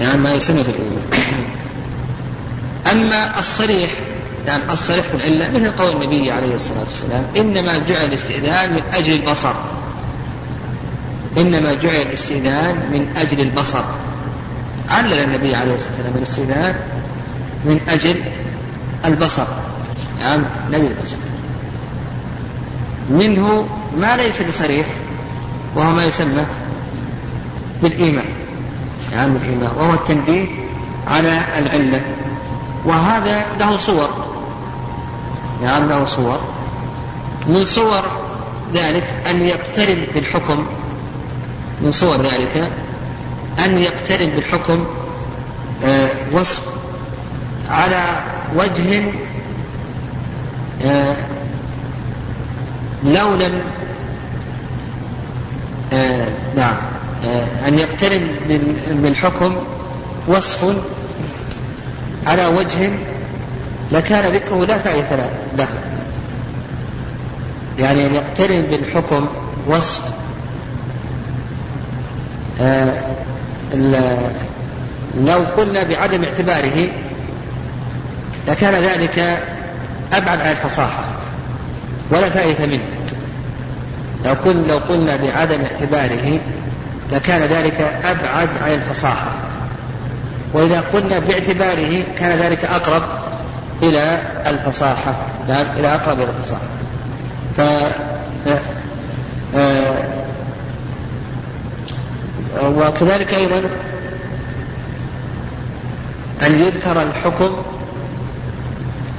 يعني 0.00 0.18
ما 0.18 0.32
يسمى 0.32 0.62
بالإيمان. 0.62 1.02
أما 2.92 3.38
الصريح 3.38 3.90
يعني 4.46 4.62
الصريح 4.70 5.06
في 5.06 5.14
العلة 5.14 5.50
مثل 5.50 5.70
قول 5.70 5.96
النبي 5.96 6.30
عليه 6.30 6.54
الصلاة 6.54 6.84
والسلام 6.84 7.24
إنما 7.36 7.78
جعل 7.78 8.04
الاستئذان 8.04 8.72
من 8.72 8.82
أجل 8.92 9.12
البصر. 9.12 9.54
إنما 11.38 11.74
جعل 11.74 12.02
الاستئذان 12.02 12.76
من 12.92 13.16
أجل 13.16 13.40
البصر. 13.40 13.84
علل 14.88 15.18
النبي 15.18 15.54
عليه 15.54 15.74
الصلاة 15.74 15.92
والسلام 15.92 16.16
الاستئذان 16.16 16.74
من 17.64 17.80
أجل 17.88 18.24
البصر. 19.04 19.46
يعني 20.20 20.42
نبي 20.68 20.86
البصر. 20.86 21.16
منه 23.10 23.68
ما 23.98 24.16
ليس 24.16 24.42
بصريح 24.42 24.86
وهو 25.76 25.90
ما 25.90 26.04
يسمى 26.04 26.46
بالإيمان 27.82 28.24
يعني 29.12 29.32
بالإيمان 29.32 29.70
وهو 29.76 29.94
التنبيه 29.94 30.46
على 31.06 31.40
العلة. 31.58 32.00
وهذا 32.84 33.46
له 33.60 33.76
صور 33.76 34.10
يعني 35.62 35.88
له 35.88 36.04
صور. 36.04 36.40
من 37.46 37.64
صور 37.64 38.02
ذلك 38.74 39.16
أن 39.26 39.40
يقترن 39.42 40.06
بالحكم 40.14 40.66
من 41.80 41.90
صور 41.90 42.16
ذلك 42.16 42.72
أن 43.64 43.78
يقترن 43.78 44.30
بالحكم 44.30 44.86
آه، 45.84 46.10
وصف 46.32 46.62
على 47.68 48.22
وجه 48.56 49.04
آه، 50.84 51.16
لو 53.04 53.34
لم 53.34 53.62
آه، 55.92 56.26
نعم. 56.56 56.76
أن 57.68 57.78
يقترن 57.78 58.28
بالحكم 58.90 59.56
وصف 60.28 60.76
على 62.26 62.46
وجه 62.46 62.90
لكان 63.92 64.32
ذكره 64.32 64.64
لا 64.64 64.78
فائدة 64.78 65.30
له. 65.56 65.68
يعني 67.78 68.06
أن 68.06 68.14
يقترن 68.14 68.62
بالحكم 68.62 69.28
وصف. 69.66 70.00
لو 75.20 75.38
قلنا 75.56 75.82
بعدم 75.82 76.24
اعتباره 76.24 76.88
لكان 78.48 78.74
ذلك 78.74 79.18
أبعد 80.12 80.40
عن 80.40 80.50
الفصاحة 80.50 81.04
ولا 82.10 82.28
فائدة 82.30 82.66
منه. 82.66 82.97
لو 84.24 84.32
قلنا 84.32 84.66
لو 84.66 84.78
قلنا 84.78 85.16
بعدم 85.16 85.60
اعتباره 85.62 86.40
لكان 87.12 87.42
ذلك 87.42 87.80
أبعد 88.04 88.48
عن 88.62 88.70
الفصاحة. 88.70 89.32
وإذا 90.52 90.80
قلنا 90.80 91.18
باعتباره 91.18 92.02
كان 92.18 92.38
ذلك 92.38 92.64
أقرب 92.64 93.02
إلى 93.82 94.22
الفصاحة. 94.46 95.14
نعم 95.48 95.66
إلى 95.76 95.94
أقرب 95.94 96.20
إلى 96.20 96.30
الفصاحة. 96.38 96.66
ف 97.56 97.60
آه، 99.56 99.94
وكذلك 102.62 103.34
أيضا 103.34 103.62
أن 106.42 106.54
يذكر 106.54 107.02
الحكم 107.02 107.56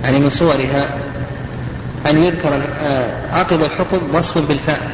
يعني 0.03 0.19
من 0.19 0.29
صورها 0.29 0.89
أن 2.07 2.23
يذكر 2.23 2.61
آه، 2.81 3.31
عقب 3.31 3.61
الحكم 3.63 4.15
وصف 4.15 4.37
بالفاء. 4.37 4.91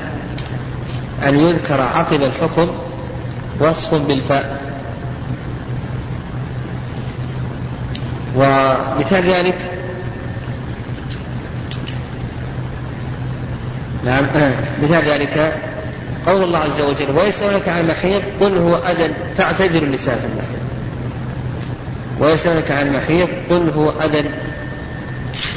أن 1.28 1.36
يذكر 1.40 1.82
عقب 1.82 2.24
الحكم 2.24 2.68
وصف 3.60 3.94
بالفاء. 3.94 4.62
ومثال 8.36 9.30
ذلك 9.30 9.58
نعم 14.06 14.26
مثال 14.84 15.04
ذلك 15.04 15.54
قول 16.28 16.44
الله 16.44 16.60
عز 16.60 16.82
وجل 16.82 17.12
ويسألونك 17.18 17.70
عن 17.70 17.80
المحيض 17.80 18.22
قل 18.42 18.58
هو 18.58 18.76
أذى 18.76 19.14
فاعتزلوا 19.38 19.88
النساء 19.88 20.16
في 20.16 20.26
المحيض. 20.26 20.66
ويسألونك 22.20 22.72
عن 22.72 22.88
المحيض 22.88 23.28
قل 23.50 23.70
هو 23.70 23.90
أذى 23.90 24.30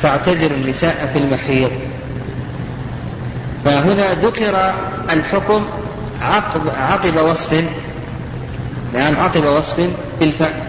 فاعتزلوا 0.03 0.57
النساء 0.57 1.11
في 1.13 1.19
المحيض. 1.19 1.71
فهنا 3.65 4.15
ذكر 4.15 4.75
الحكم 5.13 5.65
عقب 6.21 6.69
عقب 6.69 7.17
وصف 7.17 7.65
نعم 8.95 9.17
عقب 9.17 9.45
وصف 9.45 9.91
بالفاء 10.21 10.67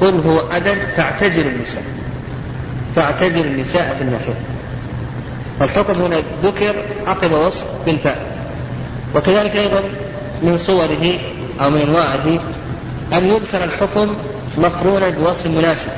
قل 0.00 0.20
هو 0.26 0.40
أذى 0.56 0.76
فاعتزلوا 0.96 1.52
النساء. 1.52 1.84
فاعتزلوا 2.96 3.44
النساء 3.44 3.96
في 3.98 4.04
المحيض. 4.04 4.34
فالحكم 5.60 6.02
هنا 6.02 6.16
ذكر 6.42 6.74
عقب 7.06 7.32
وصف 7.32 7.66
بالفاء 7.86 8.32
وكذلك 9.14 9.56
أيضا 9.56 9.82
من 10.42 10.56
صوره 10.56 11.18
أو 11.60 11.70
من 11.70 11.80
أنواعه 11.80 12.26
أن 13.12 13.26
يذكر 13.26 13.64
الحكم 13.64 14.14
مقرونا 14.58 15.08
بوصف 15.08 15.46
مناسب. 15.46 15.90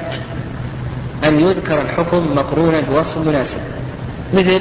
أن 1.24 1.40
يذكر 1.40 1.80
الحكم 1.80 2.36
مقرونا 2.36 2.80
بوصف 2.80 3.18
مناسب. 3.18 3.60
مثل 4.34 4.60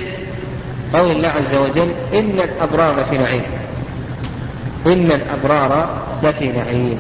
قول 0.93 1.11
الله 1.11 1.27
عز 1.27 1.55
وجل 1.55 1.91
إن 2.13 2.39
الأبرار 2.39 3.01
لفي 3.01 3.17
نعيم. 3.17 3.43
إن 4.85 5.11
الأبرار 5.11 6.01
لفي 6.23 6.51
نعيم. 6.51 6.97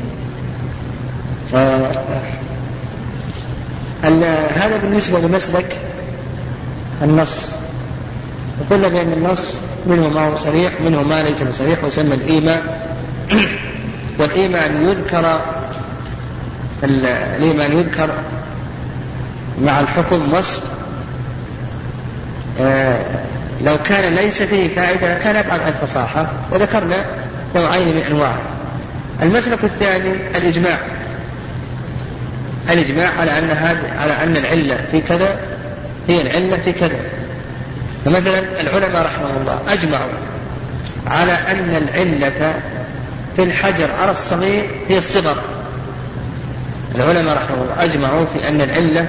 هذا 4.53 4.77
بالنسبة 4.77 5.19
لمسلك 5.19 5.81
النص. 7.01 7.55
وقلنا 8.61 8.87
بأن 8.87 9.13
النص 9.13 9.61
منه 9.87 10.07
ما 10.07 10.27
هو 10.27 10.35
صريح 10.35 10.81
منه 10.81 11.03
ما 11.03 11.23
ليس 11.23 11.43
بصريح 11.43 11.83
ويسمى 11.83 12.13
الإيمان 12.13 12.61
والإيمان 14.19 14.87
يذكر 14.89 15.39
الإيمان 16.83 17.77
يذكر 17.77 18.09
مع 19.61 19.79
الحكم 19.79 20.33
وصف 20.33 20.63
آه 22.61 22.99
لو 23.65 23.77
كان 23.85 24.13
ليس 24.15 24.43
فيه 24.43 24.75
فائدة 24.75 25.13
كان 25.17 25.35
أبعد 25.35 25.59
عن 25.59 25.67
الفصاحة 25.67 26.27
وذكرنا 26.51 27.05
نوعين 27.55 27.95
من 27.95 28.01
أنواعه 28.01 28.41
المسلك 29.21 29.63
الثاني 29.63 30.11
الإجماع. 30.35 30.77
الإجماع 32.69 33.09
على 33.19 33.37
أن 33.39 33.49
هذا 33.49 33.99
على 33.99 34.23
أن 34.23 34.37
العلة 34.37 34.85
في 34.91 35.01
كذا 35.01 35.39
هي 36.07 36.21
العلة 36.21 36.57
في 36.57 36.73
كذا. 36.73 36.99
فمثلا 38.05 38.61
العلماء 38.61 39.05
رحمه 39.05 39.37
الله 39.41 39.59
أجمعوا 39.69 40.11
على 41.07 41.31
أن 41.31 41.75
العلة 41.75 42.55
في 43.35 43.43
الحجر 43.43 43.91
على 44.01 44.11
الصغير 44.11 44.69
هي 44.89 44.97
الصغر. 44.97 45.37
العلماء 46.95 47.35
رحمه 47.35 47.61
الله 47.63 47.83
أجمعوا 47.83 48.25
في 48.25 48.47
أن 48.49 48.61
العلة 48.61 49.07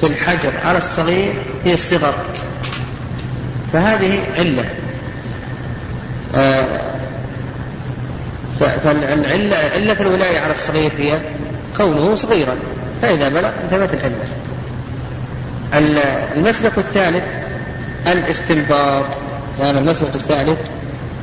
في 0.00 0.06
الحجر 0.06 0.52
على 0.64 0.78
الصغير 0.78 1.34
هي 1.64 1.74
الصغر. 1.74 2.14
فهذه 3.72 4.18
علة. 4.38 4.64
آه، 6.36 6.66
فالعلة 8.60 9.56
علة 9.74 10.00
الولاية 10.00 10.40
على 10.40 10.52
الصغير 10.52 10.92
هي 10.98 11.18
كونه 11.76 12.14
صغيرا. 12.14 12.56
فإذا 13.02 13.28
بلغ 13.28 13.50
انتهت 13.64 13.94
العلة. 13.94 14.24
المسلك 16.36 16.78
الثالث 16.78 17.24
الاستنباط. 18.06 19.04
يعني 19.60 19.78
المسلك 19.78 20.14
الثالث 20.14 20.58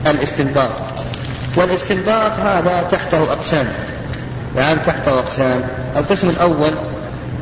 الاستنباط. 0.08 0.71
والاستنباط 1.58 2.32
هذا 2.32 2.88
تحته 2.91 3.23
أقسام. 3.34 3.67
يعني 4.58 4.79
تحته 4.79 5.19
أقسام. 5.19 5.63
القسم 5.95 6.29
الأول 6.29 6.71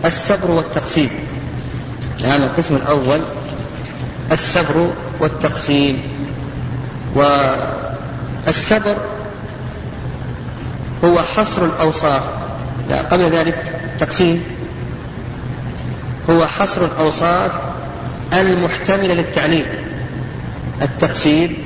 السبر 0.05 0.51
والتقسيم. 0.51 1.09
يعني 2.19 2.45
القسم 2.45 2.75
الأول 2.75 3.21
السبر 4.31 4.93
والتقسيم. 5.19 6.01
والسبر 7.15 8.97
هو 11.03 11.19
حصر 11.19 11.65
الأوصاف. 11.65 12.23
لا 12.89 13.01
قبل 13.01 13.23
ذلك 13.23 13.65
تقسيم. 13.99 14.43
هو 16.29 16.47
حصر 16.47 16.85
الأوصاف 16.85 17.51
المحتملة 18.33 19.13
للتعليل 19.13 19.65
التقسيم 20.81 21.57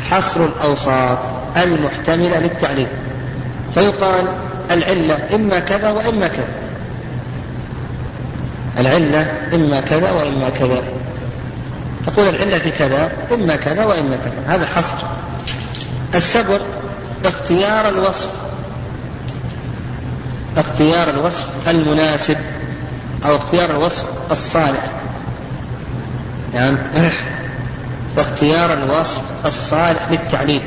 حصر 0.00 0.44
الأوصاف 0.44 1.18
المحتملة 1.56 2.38
للتعليل 2.38 2.86
فيقال 3.74 4.34
العلة 4.70 5.18
إما 5.34 5.60
كذا 5.60 5.90
وإما 5.90 6.28
كذا. 6.28 6.48
العلة 8.78 9.32
إما 9.54 9.80
كذا 9.80 10.10
وإما 10.10 10.50
كذا. 10.50 10.82
تقول 12.06 12.28
العلة 12.28 12.58
في 12.58 12.70
كذا 12.70 13.12
إما 13.32 13.56
كذا 13.56 13.84
وإما 13.84 14.16
كذا. 14.16 14.54
هذا 14.54 14.66
حصر. 14.66 14.96
السبر 16.14 16.60
اختيار 17.24 17.88
الوصف. 17.88 18.28
اختيار 20.56 21.10
الوصف 21.10 21.46
المناسب 21.68 22.36
أو 23.26 23.36
اختيار 23.36 23.70
الوصف 23.70 24.04
الصالح. 24.30 24.90
يعني 26.54 26.76
اختيار 28.18 28.72
الوصف 28.72 29.22
الصالح 29.46 30.10
للتعليل. 30.10 30.62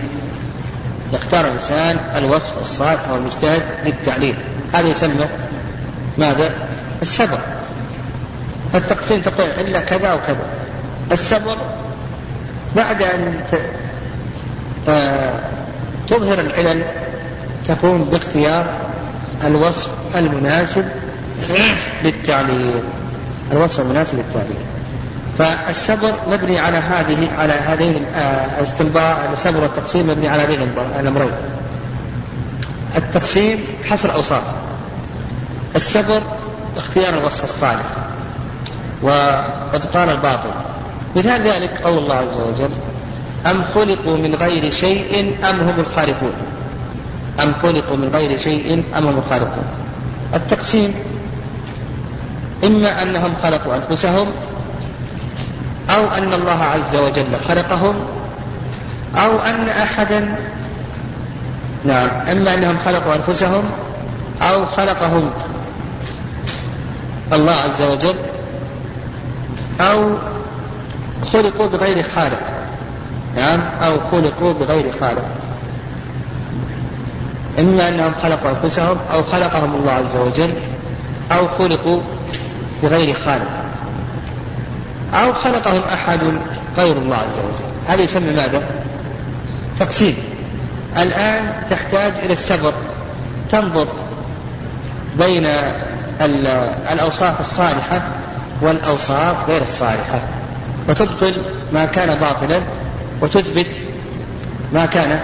يختار 1.14 1.46
الإنسان 1.46 2.00
الوصف 2.16 2.62
الصالح 2.62 3.08
أو 3.08 3.16
المجتهد 3.16 3.64
للتعليل. 3.86 4.36
هذا 4.74 4.88
يسمى 4.88 5.26
ماذا؟ 6.18 6.54
السبر 7.02 7.55
التقسيم 8.76 9.22
تقول 9.22 9.50
إلا 9.50 9.80
كذا 9.80 10.14
وكذا. 10.14 10.48
السبر 11.12 11.58
بعد 12.76 13.02
أن 13.02 13.42
تظهر 16.08 16.40
العلل 16.40 16.84
تكون 17.68 18.04
باختيار 18.04 18.68
الوصف 19.46 19.90
المناسب 20.16 20.86
للتعليل. 22.04 22.84
الوصف 23.52 23.80
المناسب 23.80 24.18
للتعليل. 24.18 24.58
فالسبر 25.38 26.14
مبني 26.32 26.60
على 26.60 26.78
هذه 26.78 27.28
على 27.38 27.54
هذين 27.54 28.06
الاستنباط 28.60 29.18
السبر 29.32 29.62
والتقسيم 29.62 30.08
مبني 30.08 30.28
على 30.28 30.44
هذين 30.44 30.62
الأمرين. 31.00 31.32
التقسيم 32.98 33.64
حصر 33.84 34.14
أوصاف. 34.14 34.44
السبر 35.76 36.22
اختيار 36.78 37.14
الوصف 37.14 37.44
الصالح. 37.44 38.05
وابطال 39.02 40.10
الباطل. 40.10 40.50
مثال 41.16 41.42
ذلك 41.42 41.82
قول 41.84 41.98
الله 41.98 42.16
عز 42.16 42.38
وجل 42.38 42.70
أم 43.46 43.64
خلقوا 43.76 44.18
من 44.18 44.36
غير 44.36 44.72
شيء 44.72 45.36
أم 45.50 45.60
هم 45.60 45.80
الخالقون؟ 45.80 46.34
أم 47.44 47.54
خلقوا 47.62 47.98
من 47.98 48.10
غير 48.14 48.38
شيء 48.38 48.84
أم 48.98 49.08
هم 49.08 49.18
الخالقون؟ 49.18 49.66
التقسيم 50.34 50.94
إما 52.64 53.02
أنهم 53.04 53.34
خلقوا 53.44 53.76
أنفسهم 53.76 54.28
أو 55.90 56.08
أن 56.18 56.34
الله 56.34 56.64
عز 56.64 56.96
وجل 56.96 57.40
خلقهم 57.48 57.96
أو 59.16 59.40
أن 59.40 59.70
أحدا 59.70 60.36
نعم 61.86 62.10
إما 62.32 62.54
أنهم 62.54 62.78
خلقوا 62.86 63.16
أنفسهم 63.16 63.64
أو 64.42 64.66
خلقهم 64.66 65.30
الله 67.34 67.54
عز 67.54 67.82
وجل 67.82 68.16
أو 69.82 70.18
خلقوا 71.34 71.68
بغير 71.68 72.04
خالق. 72.16 72.40
نعم؟ 73.36 73.62
أو 73.84 74.00
خلقوا 74.00 74.54
بغير 74.54 74.92
خالق. 75.00 75.26
إما 77.60 77.90
أنهم 77.90 78.14
خلقوا 78.24 78.50
أنفسهم 78.50 78.98
أو 79.14 79.24
خلقهم 79.24 79.76
الله 79.76 79.92
عز 79.92 80.18
وجل 80.18 80.54
أو 81.32 81.48
خلقوا 81.48 82.02
بغير 82.84 83.14
خالق. 83.14 83.50
أو 85.14 85.34
خلقهم 85.34 85.82
أحد 85.94 86.20
غير 86.78 86.98
الله 86.98 87.16
عز 87.16 87.40
وجل. 87.40 87.66
هذا 87.88 88.02
يسمى 88.02 88.32
ماذا؟ 88.32 88.64
تقسيم. 89.80 90.18
الآن 90.98 91.54
تحتاج 91.70 92.14
إلى 92.24 92.34
السبر 92.34 92.74
تنظر 93.52 93.88
بين 95.18 95.48
الأوصاف 96.92 97.42
الصالحة 97.42 98.02
والأوصاف 98.62 99.50
غير 99.50 99.62
الصالحة. 99.62 100.22
وتبطل 100.90 101.42
ما 101.74 101.86
كان 101.86 102.20
باطلا 102.20 102.62
وتثبت 103.22 103.68
ما 104.74 104.86
كان 104.86 105.20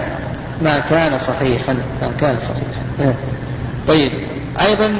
ما 0.62 0.78
كان 0.78 1.18
صحيحا. 1.18 1.72
ما 1.72 2.10
كان 2.20 2.36
صحيحا. 2.40 3.14
طيب. 3.88 4.12
أيضا 4.60 4.98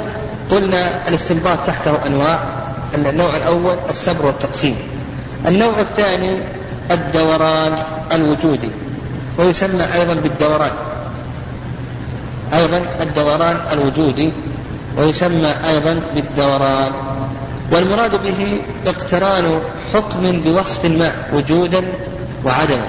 قلنا 0.51 1.09
الاستنباط 1.09 1.59
تحته 1.67 2.07
أنواع. 2.07 2.45
النوع 2.95 3.37
الأول 3.37 3.77
السبر 3.91 4.27
والتقسيم. 4.27 4.77
النوع 5.47 5.81
الثاني 5.81 6.39
الدوران 6.91 7.73
الوجودي. 8.13 8.71
ويسمى 9.39 9.85
أيضا 9.95 10.15
بالدوران. 10.15 10.71
أيضا 12.55 12.83
الدوران 13.01 13.57
الوجودي. 13.73 14.33
ويسمى 14.99 15.55
أيضا 15.69 16.01
بالدوران. 16.15 16.93
والمراد 17.73 18.23
به 18.23 18.61
اقتران 18.87 19.61
حكم 19.95 20.41
بوصف 20.41 20.85
ما 20.85 21.13
وجودا 21.33 21.85
وعدما. 22.45 22.89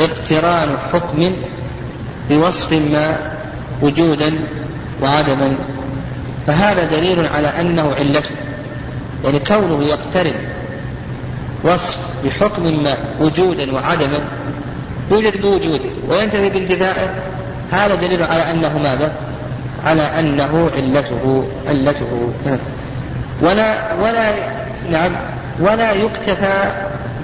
اقتران 0.00 0.76
حكم 0.92 1.32
بوصف 2.30 2.72
ما 2.72 3.32
وجودا 3.82 4.34
وعدما. 5.02 5.54
فهذا 6.46 6.84
دليل 6.84 7.26
على 7.26 7.48
أنه 7.60 7.94
علته 7.94 8.30
يعني 9.24 9.38
كونه 9.38 9.84
يقترن 9.84 10.34
وصف 11.64 11.98
بحكم 12.24 12.82
ما 12.84 12.96
وجودا 13.20 13.74
وعدما. 13.74 14.18
يوجد 15.10 15.40
بوجوده 15.40 15.90
وينتهي 16.08 16.50
بانتفائه 16.50 17.14
هذا 17.72 17.94
دليل 17.94 18.22
على 18.22 18.50
أنه 18.50 18.78
ماذا؟ 18.78 19.12
على 19.84 20.02
أنه 20.02 20.70
علته 20.76 21.44
علته. 21.68 22.28
ولا 23.42 23.94
ولا 23.94 24.34
نعم 24.92 25.12
ولا 25.60 25.92
يكتفى 25.92 26.72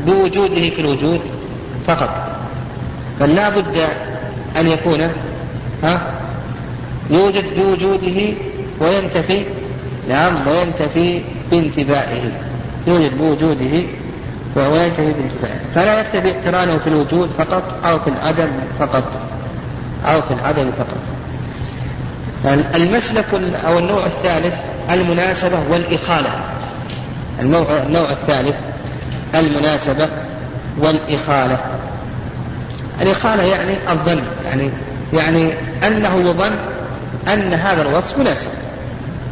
بوجوده 0.06 0.70
في 0.70 0.80
الوجود 0.80 1.20
فقط. 1.86 2.10
بل 3.20 3.34
لا 3.34 3.48
بد 3.48 3.76
أن 4.56 4.68
يكون 4.68 5.00
ها 5.82 6.00
يوجد 7.10 7.44
بوجوده 7.56 8.34
وينتفي 8.80 9.42
نعم 10.08 10.34
وينتفي 10.48 11.22
بانتفائه 11.50 12.22
يوجد 12.86 13.18
بوجوده 13.18 13.82
وينتفي 14.56 15.12
بانتفائه 15.12 15.60
فلا 15.74 16.00
يكتفي 16.00 16.30
اقترانه 16.30 16.78
في 16.78 16.86
الوجود 16.86 17.30
فقط 17.38 17.84
أو 17.84 17.98
في 17.98 18.10
العدم 18.10 18.48
فقط 18.78 19.04
أو 20.06 20.22
في 20.22 20.34
العدم 20.34 20.70
فقط. 20.78 21.19
المسلك 22.44 23.26
أو 23.66 23.78
النوع 23.78 24.06
الثالث 24.06 24.54
المناسبة 24.90 25.58
والإخالة. 25.70 26.30
النوع 27.40 28.10
الثالث 28.10 28.56
المناسبة 29.34 30.08
والإخالة. 30.78 31.58
الإخالة 33.00 33.42
يعني 33.42 33.72
الظن 33.92 34.22
يعني 34.44 34.70
يعني 35.12 35.52
أنه 35.86 36.16
يظن 36.16 36.52
أن 37.28 37.54
هذا 37.54 37.82
الوصف 37.82 38.18
مناسب. 38.18 38.50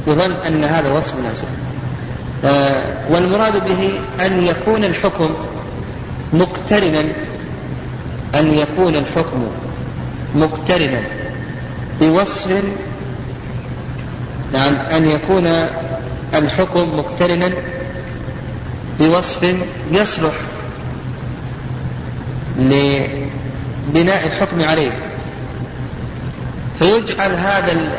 يظن 0.07 0.33
أن 0.47 0.65
هذا 0.65 0.89
الوصف 0.89 1.15
مناسب. 1.17 1.49
آه 2.45 2.83
والمراد 3.11 3.65
به 3.65 4.01
أن 4.27 4.47
يكون 4.47 4.85
الحكم 4.85 5.31
مقترنا. 6.33 7.05
أن 8.35 8.55
يكون 8.55 8.97
الحكم 8.97 9.47
مقترنا 10.35 11.01
بوصف 12.01 12.63
نعم 14.53 14.75
أن 14.75 15.11
يكون 15.11 15.47
الحكم 16.35 16.99
مقترنا 16.99 17.53
بوصف 19.01 19.55
يصلح 19.91 20.35
بناء 23.95 24.27
الحكم 24.27 24.63
عليه. 24.63 24.91
فيجعل 26.79 27.35
هذا 27.35 27.93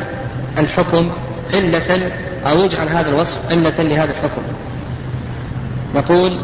الحكم 0.58 1.10
علة 1.54 2.12
أو 2.46 2.64
يجعل 2.64 2.88
هذا 2.88 3.08
الوصف 3.08 3.38
علة 3.50 3.82
لهذا 3.82 4.10
الحكم. 4.10 4.42
نقول 5.94 6.38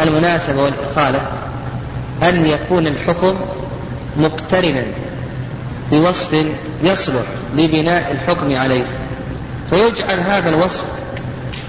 المناسبة 0.00 0.62
والإخالة 0.62 1.20
أن 2.22 2.46
يكون 2.46 2.86
الحكم 2.86 3.34
مقترنا 4.16 4.84
بوصف 5.92 6.46
يصلح 6.82 7.26
لبناء 7.56 8.12
الحكم 8.12 8.56
عليه. 8.56 8.84
فيجعل 9.70 10.20
هذا 10.20 10.48
الوصف 10.48 10.84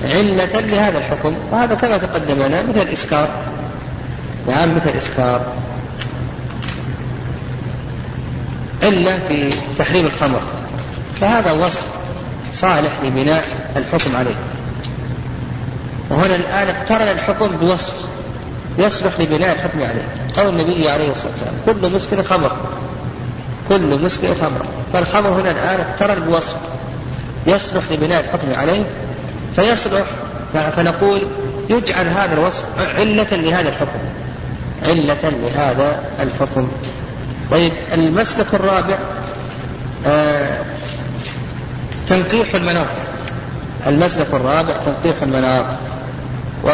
علة 0.04 0.60
لهذا 0.60 0.98
الحكم 0.98 1.36
وهذا 1.52 1.76
كما 1.76 1.98
تقدم 1.98 2.42
لنا 2.42 2.62
مثل 2.62 2.82
الإسكار. 2.82 3.30
نعم 4.48 4.76
مثل 4.76 4.90
الإسكار. 4.90 5.42
علة 8.84 9.20
في 9.28 9.54
تحريم 9.78 10.06
الخمر 10.06 10.42
فهذا 11.22 11.52
وصف 11.52 11.88
صالح 12.52 12.92
لبناء 13.04 13.46
الحكم 13.76 14.16
عليه. 14.16 14.36
وهنا 16.10 16.36
الآن 16.36 16.68
اقترن 16.68 17.08
الحكم 17.08 17.48
بوصف 17.48 17.94
يصلح 18.78 19.20
لبناء 19.20 19.52
الحكم 19.56 19.84
عليه. 19.84 20.08
قول 20.38 20.50
النبي 20.50 20.90
عليه 20.90 21.12
الصلاة 21.12 21.32
والسلام 21.32 21.54
كل 21.66 21.92
مسكر 21.92 22.24
خمر 22.24 22.52
كل 23.70 24.04
مسكر 24.04 24.36
خمر. 24.36 24.66
فالخمر 24.94 25.30
هنا 25.30 25.52
الآن 25.52 25.80
اقترن 25.80 26.20
بوصف 26.20 26.56
يصلح 27.48 27.92
لبناء 27.92 28.20
الحكم 28.24 28.54
عليه 28.54 28.84
فيصلح 29.56 30.06
فنقول 30.54 31.22
يجعل 31.70 32.08
هذا 32.08 32.34
الوصف 32.34 32.64
علة 32.98 33.28
لهذا 33.32 33.70
الحكم. 33.70 34.00
علة 34.84 35.30
لهذا 35.30 36.04
الحكم. 36.20 36.68
طيب 37.52 37.72
المسلك 37.94 38.54
الرابع 38.54 38.98
آه 40.08 40.58
تنقيح 42.08 42.56
المناط. 42.56 42.88
المسلك 43.88 44.28
الرابع 44.34 44.78
تنقيح 44.78 45.22
المناط. 45.22 45.66
و 46.64 46.70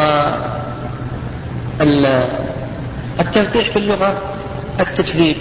التنقيح 3.20 3.70
في 3.70 3.78
اللغة 3.78 4.20
التشديد 4.80 5.36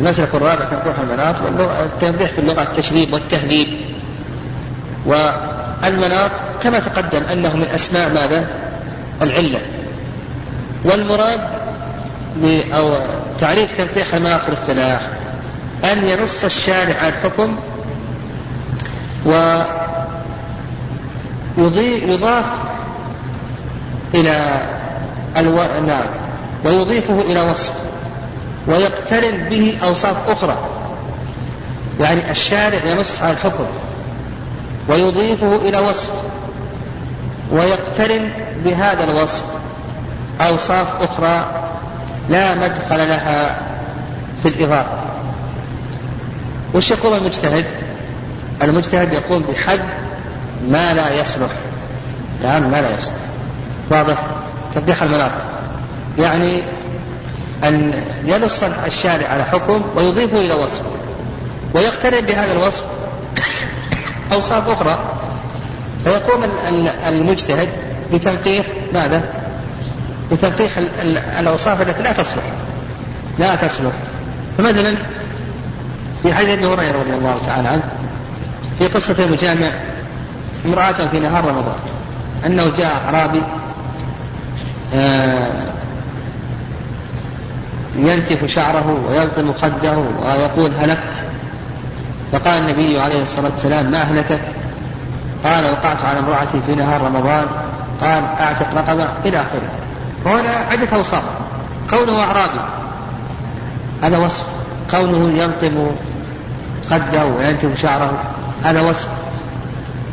المسلك 0.00 0.28
الرابع 0.34 0.64
تنقيح 0.64 0.98
المناط 0.98 1.34
والتنقيح 1.40 2.30
في 2.30 2.38
اللغة 2.38 2.62
التشديد 2.62 3.12
والتهذيب. 3.12 3.68
والمناط 5.06 6.30
كما 6.62 6.78
تقدم 6.78 7.22
أنه 7.32 7.56
من 7.56 7.66
أسماء 7.74 8.08
ماذا؟ 8.08 8.46
العلة. 9.22 9.60
والمراد 10.84 11.40
أو 12.74 12.94
تعريف 13.38 13.78
تنقيح 13.78 14.14
المناط 14.14 14.40
في 14.40 14.48
الاصطلاح 14.48 15.00
أن 15.84 16.04
ينص 16.04 16.44
الشارع 16.44 16.96
على 16.96 17.08
الحكم 17.08 17.56
ويضاف 21.58 22.46
إلى 24.14 24.62
ألو... 25.36 25.56
نعم 25.86 26.06
ويضيفه 26.64 27.20
إلى 27.20 27.40
وصف. 27.40 27.89
ويقترن 28.66 29.48
به 29.50 29.78
أوصاف 29.84 30.30
أخرى. 30.30 30.56
يعني 32.00 32.30
الشارع 32.30 32.84
ينص 32.84 33.22
على 33.22 33.32
الحكم 33.32 33.64
ويضيفه 34.88 35.56
إلى 35.56 35.78
وصف 35.78 36.10
ويقترن 37.52 38.30
بهذا 38.64 39.04
الوصف 39.04 39.44
أوصاف 40.40 41.02
أخرى 41.02 41.44
لا 42.30 42.54
مدخل 42.54 43.08
لها 43.08 43.58
في 44.42 44.48
الإضافة 44.48 45.00
وش 46.74 46.90
يقول 46.90 47.18
المجتهد؟ 47.18 47.64
المجتهد 48.62 49.12
يقوم 49.12 49.42
بحد 49.42 49.80
ما 50.68 50.94
لا 50.94 51.20
يصلح. 51.20 51.50
نعم 52.42 52.70
ما 52.70 52.82
لا 52.82 52.94
يصلح. 52.94 53.14
واضح؟ 53.90 54.26
توضيح 54.74 55.02
المناطق. 55.02 55.44
يعني 56.18 56.62
أن 57.64 58.02
ينص 58.24 58.62
الشارع 58.62 59.28
على 59.28 59.44
حكم 59.44 59.82
ويضيفه 59.96 60.40
إلى 60.40 60.54
وصف 60.54 60.82
ويقترن 61.74 62.20
بهذا 62.20 62.52
الوصف 62.52 62.84
أوصاف 64.32 64.68
أخرى. 64.68 64.98
فيقوم 66.04 66.44
المجتهد 67.08 67.68
بتنقيح 68.12 68.66
ماذا؟ 68.94 69.22
بتنقيح 70.32 70.78
الأوصاف 71.38 71.80
التي 71.80 72.02
لا 72.02 72.12
تصلح. 72.12 72.44
لا 73.38 73.54
تصلح. 73.54 73.92
فمثلا 74.58 74.96
في 76.22 76.34
حديث 76.34 76.48
ابن 76.50 76.64
هريرة 76.64 76.98
رضي 76.98 77.14
الله 77.14 77.38
تعالى 77.46 77.68
عنه 77.68 77.82
في 78.78 78.86
قصة 78.86 79.24
المجامع 79.24 79.70
امرأة 80.66 80.92
في 80.92 81.20
نهار 81.20 81.44
رمضان 81.44 81.76
أنه 82.46 82.72
جاء 82.76 83.02
أعرابي 83.06 83.42
آه، 84.94 85.69
ينتف 87.96 88.44
شعره 88.44 88.98
ويلطم 89.08 89.52
خده 89.52 89.98
ويقول 90.22 90.72
هلكت. 90.74 91.24
فقال 92.32 92.62
النبي 92.62 93.00
عليه 93.00 93.22
الصلاة 93.22 93.50
والسلام 93.50 93.90
ما 93.90 94.02
أهلكك؟ 94.02 94.40
قال 95.44 95.64
وقعت 95.64 96.04
على 96.04 96.18
امرأتي 96.18 96.60
في 96.66 96.74
نهار 96.74 97.00
رمضان. 97.00 97.46
قال 98.00 98.24
أعتق 98.40 98.74
رقبة 98.74 99.08
إلى 99.24 99.40
آخره. 99.40 99.68
وهنا 100.24 100.50
عدة 100.70 100.96
أوصاف. 100.96 101.22
كونه 101.90 102.20
أعرابي 102.20 102.60
هذا 104.02 104.18
وصف. 104.18 104.44
كونه 104.90 105.38
يلطم 105.38 105.86
خده 106.90 107.26
وينتف 107.26 107.82
شعره. 107.82 108.12
هذا 108.64 108.80
وصف. 108.80 109.08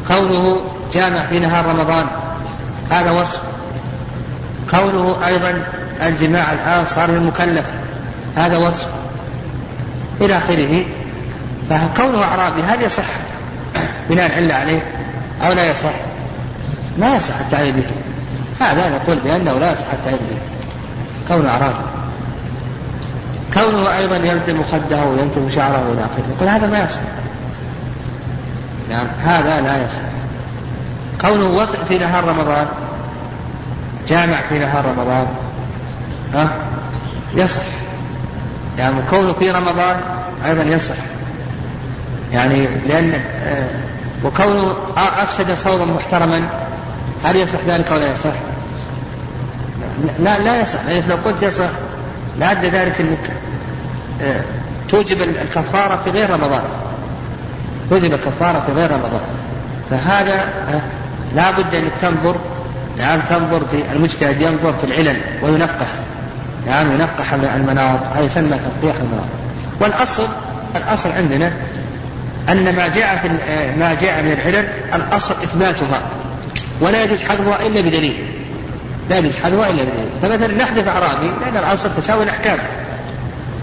كونه 0.08 0.62
جامع 0.94 1.26
في 1.26 1.40
نهار 1.40 1.66
رمضان. 1.66 2.06
هذا 2.92 3.12
وصف. 3.12 3.40
كونه 4.72 5.16
أيضا 5.28 5.64
الجماع 6.02 6.54
الآن 6.54 6.86
صار 6.86 7.12
للمكلف 7.12 7.66
هذا 8.36 8.58
وصف. 8.58 8.88
إلى 10.22 10.38
آخره. 10.38 10.86
فكونه 11.70 12.24
أعرابي 12.24 12.62
هل 12.62 12.82
يصح؟ 12.82 13.20
بناء 14.10 14.26
العلة 14.26 14.54
عليه 14.54 14.80
أو 15.42 15.54
لا 15.54 15.72
يصح؟ 15.72 15.94
ما 16.98 17.16
يصح 17.16 17.40
التعليل 17.40 17.74
به. 17.74 17.86
هذا 18.66 18.90
نقول 18.90 19.20
بأنه 19.20 19.60
لا 19.60 19.72
يصح 19.72 19.94
التعليل 19.94 20.20
به. 20.20 20.38
كونه 21.28 21.50
أعرابي. 21.50 21.86
كونه 23.54 23.98
أيضا 23.98 24.16
يلتم 24.16 24.64
خده 24.64 25.06
ويلتم 25.06 25.50
شعره 25.50 25.92
إلى 25.94 26.02
آخره. 26.02 26.26
يقول 26.36 26.50
هذا 26.50 26.68
ما 26.68 26.84
يصح. 26.84 27.02
نعم 28.90 29.08
هذا 29.24 29.62
لا 29.62 29.78
يصح. 29.78 30.02
كونه 31.22 31.46
وطئ 31.46 31.78
في 31.90 31.98
نهار 31.98 32.24
رمضان 32.24 32.68
جامع 34.10 34.38
في 34.50 34.60
نهار 34.60 34.86
رمضان 34.86 35.28
ها؟ 36.34 36.50
يصح. 37.36 37.64
يعني 38.78 38.96
كونه 39.10 39.34
في 39.34 39.52
رمضان 39.52 40.00
أيضا 40.46 40.64
يصح. 40.64 40.96
يعني 42.34 42.68
لأن 42.88 43.14
آه، 43.44 43.68
وكونه 44.24 44.74
أفسد 44.98 45.54
صوما 45.54 45.86
محترما 45.86 46.42
هل 47.26 47.36
يصح 47.36 47.60
ذلك 47.68 47.92
ولا 47.92 48.12
يصح؟ 48.12 48.34
لا 50.20 50.40
لا 50.40 50.62
يصح. 50.62 50.80
لأنك 50.88 51.04
لو 51.10 51.16
قلت 51.16 51.44
يصح 51.44 51.70
لأدى 52.40 52.70
ذلك 52.70 53.02
أنك 53.02 53.32
آه، 54.22 54.42
توجب 54.90 55.22
الكفارة 55.22 56.00
في 56.04 56.10
غير 56.10 56.30
رمضان. 56.30 56.62
توجب 57.90 58.14
الكفارة 58.14 58.60
في 58.60 58.72
غير 58.72 58.92
رمضان. 58.92 59.22
فهذا 59.90 60.44
آه، 60.44 60.82
لا 61.36 61.52
بد 61.52 61.76
أنك 61.76 61.92
تنظر 62.02 62.36
نعم 62.98 63.20
تنظر 63.20 63.66
في 63.72 63.92
المجتهد 63.94 64.42
ينظر 64.42 64.74
في 64.74 64.84
العلل 64.84 65.22
وينقح 65.42 65.88
نعم 66.68 66.92
ينقح 66.92 67.34
المناط. 67.34 68.00
هذا 68.16 68.26
يسمى 68.26 68.58
تقطيع 68.58 68.96
المناط. 68.96 69.28
والأصل 69.80 70.28
الأصل 70.76 71.12
عندنا 71.12 71.52
أن 72.50 72.76
ما 72.76 72.88
جاء 72.88 73.18
في 73.18 73.30
ما 73.80 73.94
جاء 74.02 74.24
من 74.24 74.32
العلل 74.32 74.68
الأصل 74.94 75.34
إثباتها. 75.34 76.02
ولا 76.82 77.04
يجوز 77.04 77.24
حذفها 77.24 77.68
إلا 77.68 77.82
بدليل. 77.82 78.18
لا 79.10 79.18
يجوز 79.18 79.38
حذفها 79.38 79.70
إلا 79.70 79.84
بدليل. 79.84 80.10
فمثلا 80.22 80.64
نحذف 80.64 80.88
أعرابي 80.88 81.28
لأن 81.28 81.58
الأصل 81.58 81.96
تساوي 81.96 82.24
الأحكام. 82.24 82.60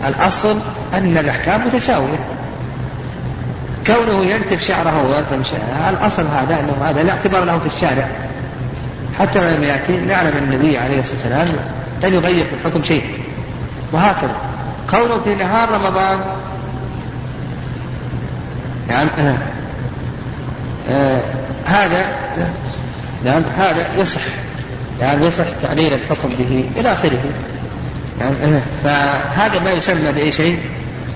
الأصل 0.06 0.58
أن 0.94 1.18
الأحكام 1.18 1.66
متساوية. 1.66 2.18
كونه 3.86 4.24
ينتف 4.24 4.62
شعره 4.62 5.02
ويلتم 5.02 5.42
شعره 5.42 5.90
الأصل 5.90 6.26
هذا 6.26 6.60
أنه 6.60 6.90
هذا 6.90 7.02
لا 7.02 7.12
اعتبار 7.12 7.44
له 7.44 7.58
في 7.58 7.66
الشارع. 7.66 8.08
حتى 9.18 9.56
لم 9.56 9.64
يأتي 9.64 9.92
نعلم 9.92 10.36
النبي 10.36 10.78
عليه 10.78 11.00
الصلاة 11.00 11.14
والسلام 11.14 11.48
لن 12.02 12.20
في 12.20 12.54
الحكم 12.60 12.82
شيء. 12.82 13.04
وهكذا. 13.92 14.36
كونه 14.90 15.18
في 15.18 15.34
نهار 15.34 15.70
رمضان. 15.70 16.20
يعني 18.88 19.10
آه. 19.18 19.38
آه 20.88 21.20
هذا 21.64 22.06
يعني 23.24 23.44
هذا 23.56 24.00
يصح. 24.00 24.20
يعني 25.00 25.26
يصح 25.26 25.44
تعليل 25.62 25.92
الحكم 25.92 26.28
به 26.28 26.70
إلى 26.76 26.92
آخره. 26.92 27.18
يعني 28.20 28.60
فهذا 28.84 29.60
ما 29.64 29.70
يسمى 29.70 30.12
بأي 30.12 30.32
شيء؟ 30.32 30.58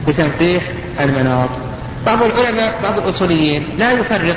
بتنقيح 0.09 0.63
المناط. 1.01 1.49
بعض 2.07 2.23
العلماء 2.23 2.79
بعض 2.83 2.99
الأصوليين 2.99 3.67
لا 3.79 3.93
يفرق 3.93 4.37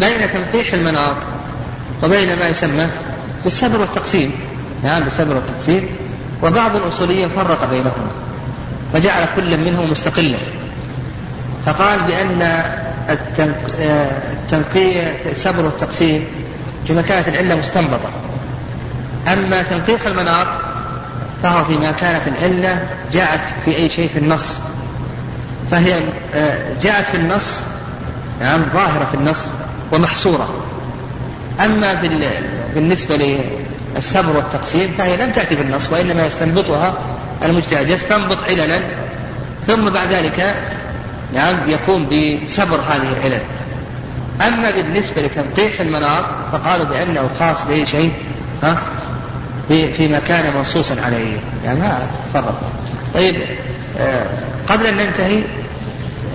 بين 0.00 0.30
تنقيح 0.32 0.72
المناط 0.72 1.16
وبين 2.02 2.38
ما 2.38 2.46
يسمى 2.46 2.86
بالصبر 3.44 3.80
والتقسيم. 3.80 4.32
نعم 4.82 5.02
بالصبر 5.02 5.34
والتقسيم 5.34 5.88
وبعض 6.42 6.76
الأصوليين 6.76 7.28
فرق 7.28 7.70
بينهما 7.70 8.10
وجعل 8.94 9.26
كل 9.36 9.60
منهم 9.60 9.90
مستقلا. 9.90 10.38
فقال 11.66 12.00
بأن 12.00 12.62
التنقية 13.10 15.16
الصبر 15.30 15.64
والتقسيم 15.64 16.24
فيما 16.86 17.02
كانت 17.02 17.28
العلة 17.28 17.54
مستنبطة. 17.54 18.10
أما 19.32 19.62
تنقيح 19.62 20.06
المناط 20.06 20.46
فهو 21.42 21.64
فيما 21.64 21.90
كانت 21.90 22.22
العلة 22.28 22.86
جاءت 23.12 23.40
في 23.64 23.76
أي 23.76 23.88
شيء 23.88 24.08
في 24.08 24.18
النص. 24.18 24.60
فهي 25.70 26.00
جاءت 26.82 27.04
في 27.04 27.16
النص 27.16 27.60
نعم 28.40 28.64
ظاهرة 28.74 29.04
في 29.04 29.14
النص 29.14 29.46
ومحصورة. 29.92 30.54
أما 31.60 31.94
بالنسبة 32.74 33.16
للصبر 33.94 34.36
والتقسيم 34.36 34.94
فهي 34.98 35.16
لم 35.16 35.32
تأتي 35.32 35.54
بالنص 35.54 35.92
وإنما 35.92 36.26
يستنبطها 36.26 36.94
المجتهد. 37.44 37.88
يستنبط 37.88 38.38
عللا 38.48 38.80
ثم 39.66 39.90
بعد 39.90 40.12
ذلك 40.12 40.54
نعم 41.34 41.70
يقوم 41.70 42.06
بصبر 42.06 42.76
هذه 42.76 43.12
العلل. 43.12 43.42
أما 44.46 44.70
بالنسبة 44.70 45.22
لتنقيح 45.22 45.80
المناط 45.80 46.24
فقالوا 46.52 46.86
بأنه 46.86 47.28
خاص 47.38 47.64
بأي 47.64 47.86
شيء؟ 47.86 48.12
ها؟ 48.62 48.78
فيما 49.68 50.18
كان 50.18 50.56
منصوصا 50.56 50.96
عليه. 51.00 51.38
يعني 51.64 51.80
ما 51.80 51.98
فرق. 52.34 52.60
طيب 53.14 53.42
آه، 54.00 54.26
قبل 54.68 54.86
أن 54.86 54.96
ننتهي 54.96 55.42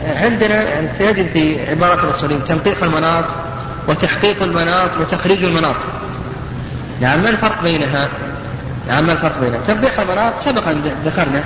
آه، 0.05 0.25
عندنا 0.25 0.81
تجد 0.99 1.29
في 1.33 1.69
عبارة 1.69 2.05
الأصولين 2.05 2.43
تنقيح 2.43 2.83
المناط 2.83 3.23
وتحقيق 3.87 4.43
المناط 4.43 4.97
وتخريج 4.99 5.43
المناط. 5.43 5.75
نعم 7.01 7.23
ما 7.23 7.29
الفرق 7.29 7.63
بينها؟ 7.63 8.07
نعم 8.87 9.05
ما 9.07 9.11
الفرق 9.11 9.39
بينها؟ 9.39 9.59
تنقيح 9.59 9.99
المناط 9.99 10.39
سبق 10.39 10.67
أن 10.67 10.81
ذكرنا 11.05 11.43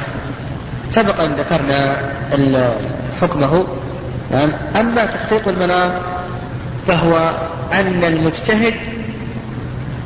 سبق 0.90 1.22
أن 1.22 1.32
ذكرنا 1.34 1.96
حكمه 3.22 3.66
نعم 4.32 4.52
أما 4.76 5.06
تحقيق 5.06 5.48
المناط 5.48 5.92
فهو 6.88 7.32
أن 7.74 8.04
المجتهد 8.04 8.74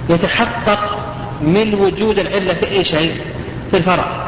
يتحقق 0.09 0.97
من 1.41 1.73
وجود 1.73 2.19
العلة 2.19 2.53
في 2.53 2.67
أي 2.71 2.83
شيء 2.83 3.21
في 3.71 3.77
الفرع 3.77 4.25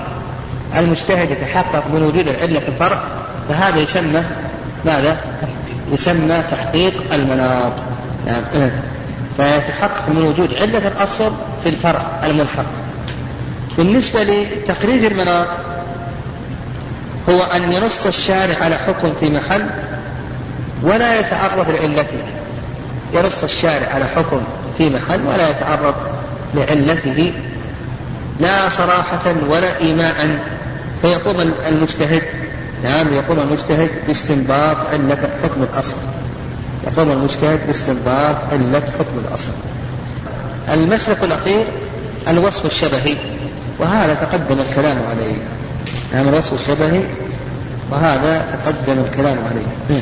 المجتهد 0.78 1.32
يتحقق 1.32 1.84
من 1.94 2.04
وجود 2.04 2.28
العلة 2.28 2.60
في 2.60 2.70
الفرع 2.70 3.04
فهذا 3.50 3.80
يسمى 3.80 4.24
ماذا؟ 4.86 5.18
يسمى 5.92 6.44
تحقيق 6.52 7.14
المناط 7.14 7.72
يعني 8.28 8.72
فيتحقق 9.38 10.10
من 10.10 10.24
وجود 10.24 10.54
علة 10.54 10.88
الأصل 10.88 11.32
في 11.64 11.70
الفرع 11.70 12.20
الملحق 12.24 12.66
بالنسبة 13.78 14.24
لتخريج 14.24 15.04
المناط 15.06 15.48
هو 17.30 17.44
أن 17.44 17.72
ينص 17.72 18.06
الشارع 18.06 18.64
على 18.64 18.76
حكم 18.78 19.14
في 19.20 19.30
محل 19.30 19.70
ولا 20.84 21.20
يتعرض 21.20 21.70
لعلته. 21.70 22.20
ينص 23.14 23.44
الشارع 23.44 23.88
على 23.88 24.06
حكم 24.06 24.42
في 24.78 24.90
محل 24.90 25.28
ولا 25.28 25.50
يتعرض 25.50 25.96
لعلته 26.56 27.34
لا 28.40 28.70
صراحة 28.70 29.34
ولا 29.50 29.80
إيماء. 29.80 30.40
فيقوم 31.02 31.54
المجتهد 31.68 32.24
نعم 32.84 33.14
يقوم 33.14 33.40
المجتهد 33.40 33.90
باستنباط 34.08 34.78
علة 34.94 35.30
حكم 35.44 35.64
الأصل. 35.64 35.98
يقوم 36.88 37.12
المجتهد 37.12 37.68
باستنباط 37.68 38.36
علة 38.52 38.84
حكم 39.00 39.28
الأصل. 39.28 39.52
المسلك 40.74 41.24
الأخير 41.24 41.66
الوصف 42.28 42.66
الشبهي 42.66 43.18
وهذا 43.80 44.14
تقدم 44.14 44.60
الكلام 44.60 44.98
عليه. 45.10 45.38
نعم 46.14 46.28
الوصف 46.28 46.54
الشبهي 46.54 47.02
وهذا 47.92 48.46
تقدم 48.52 49.00
الكلام 49.00 49.38
عليه. 49.50 50.00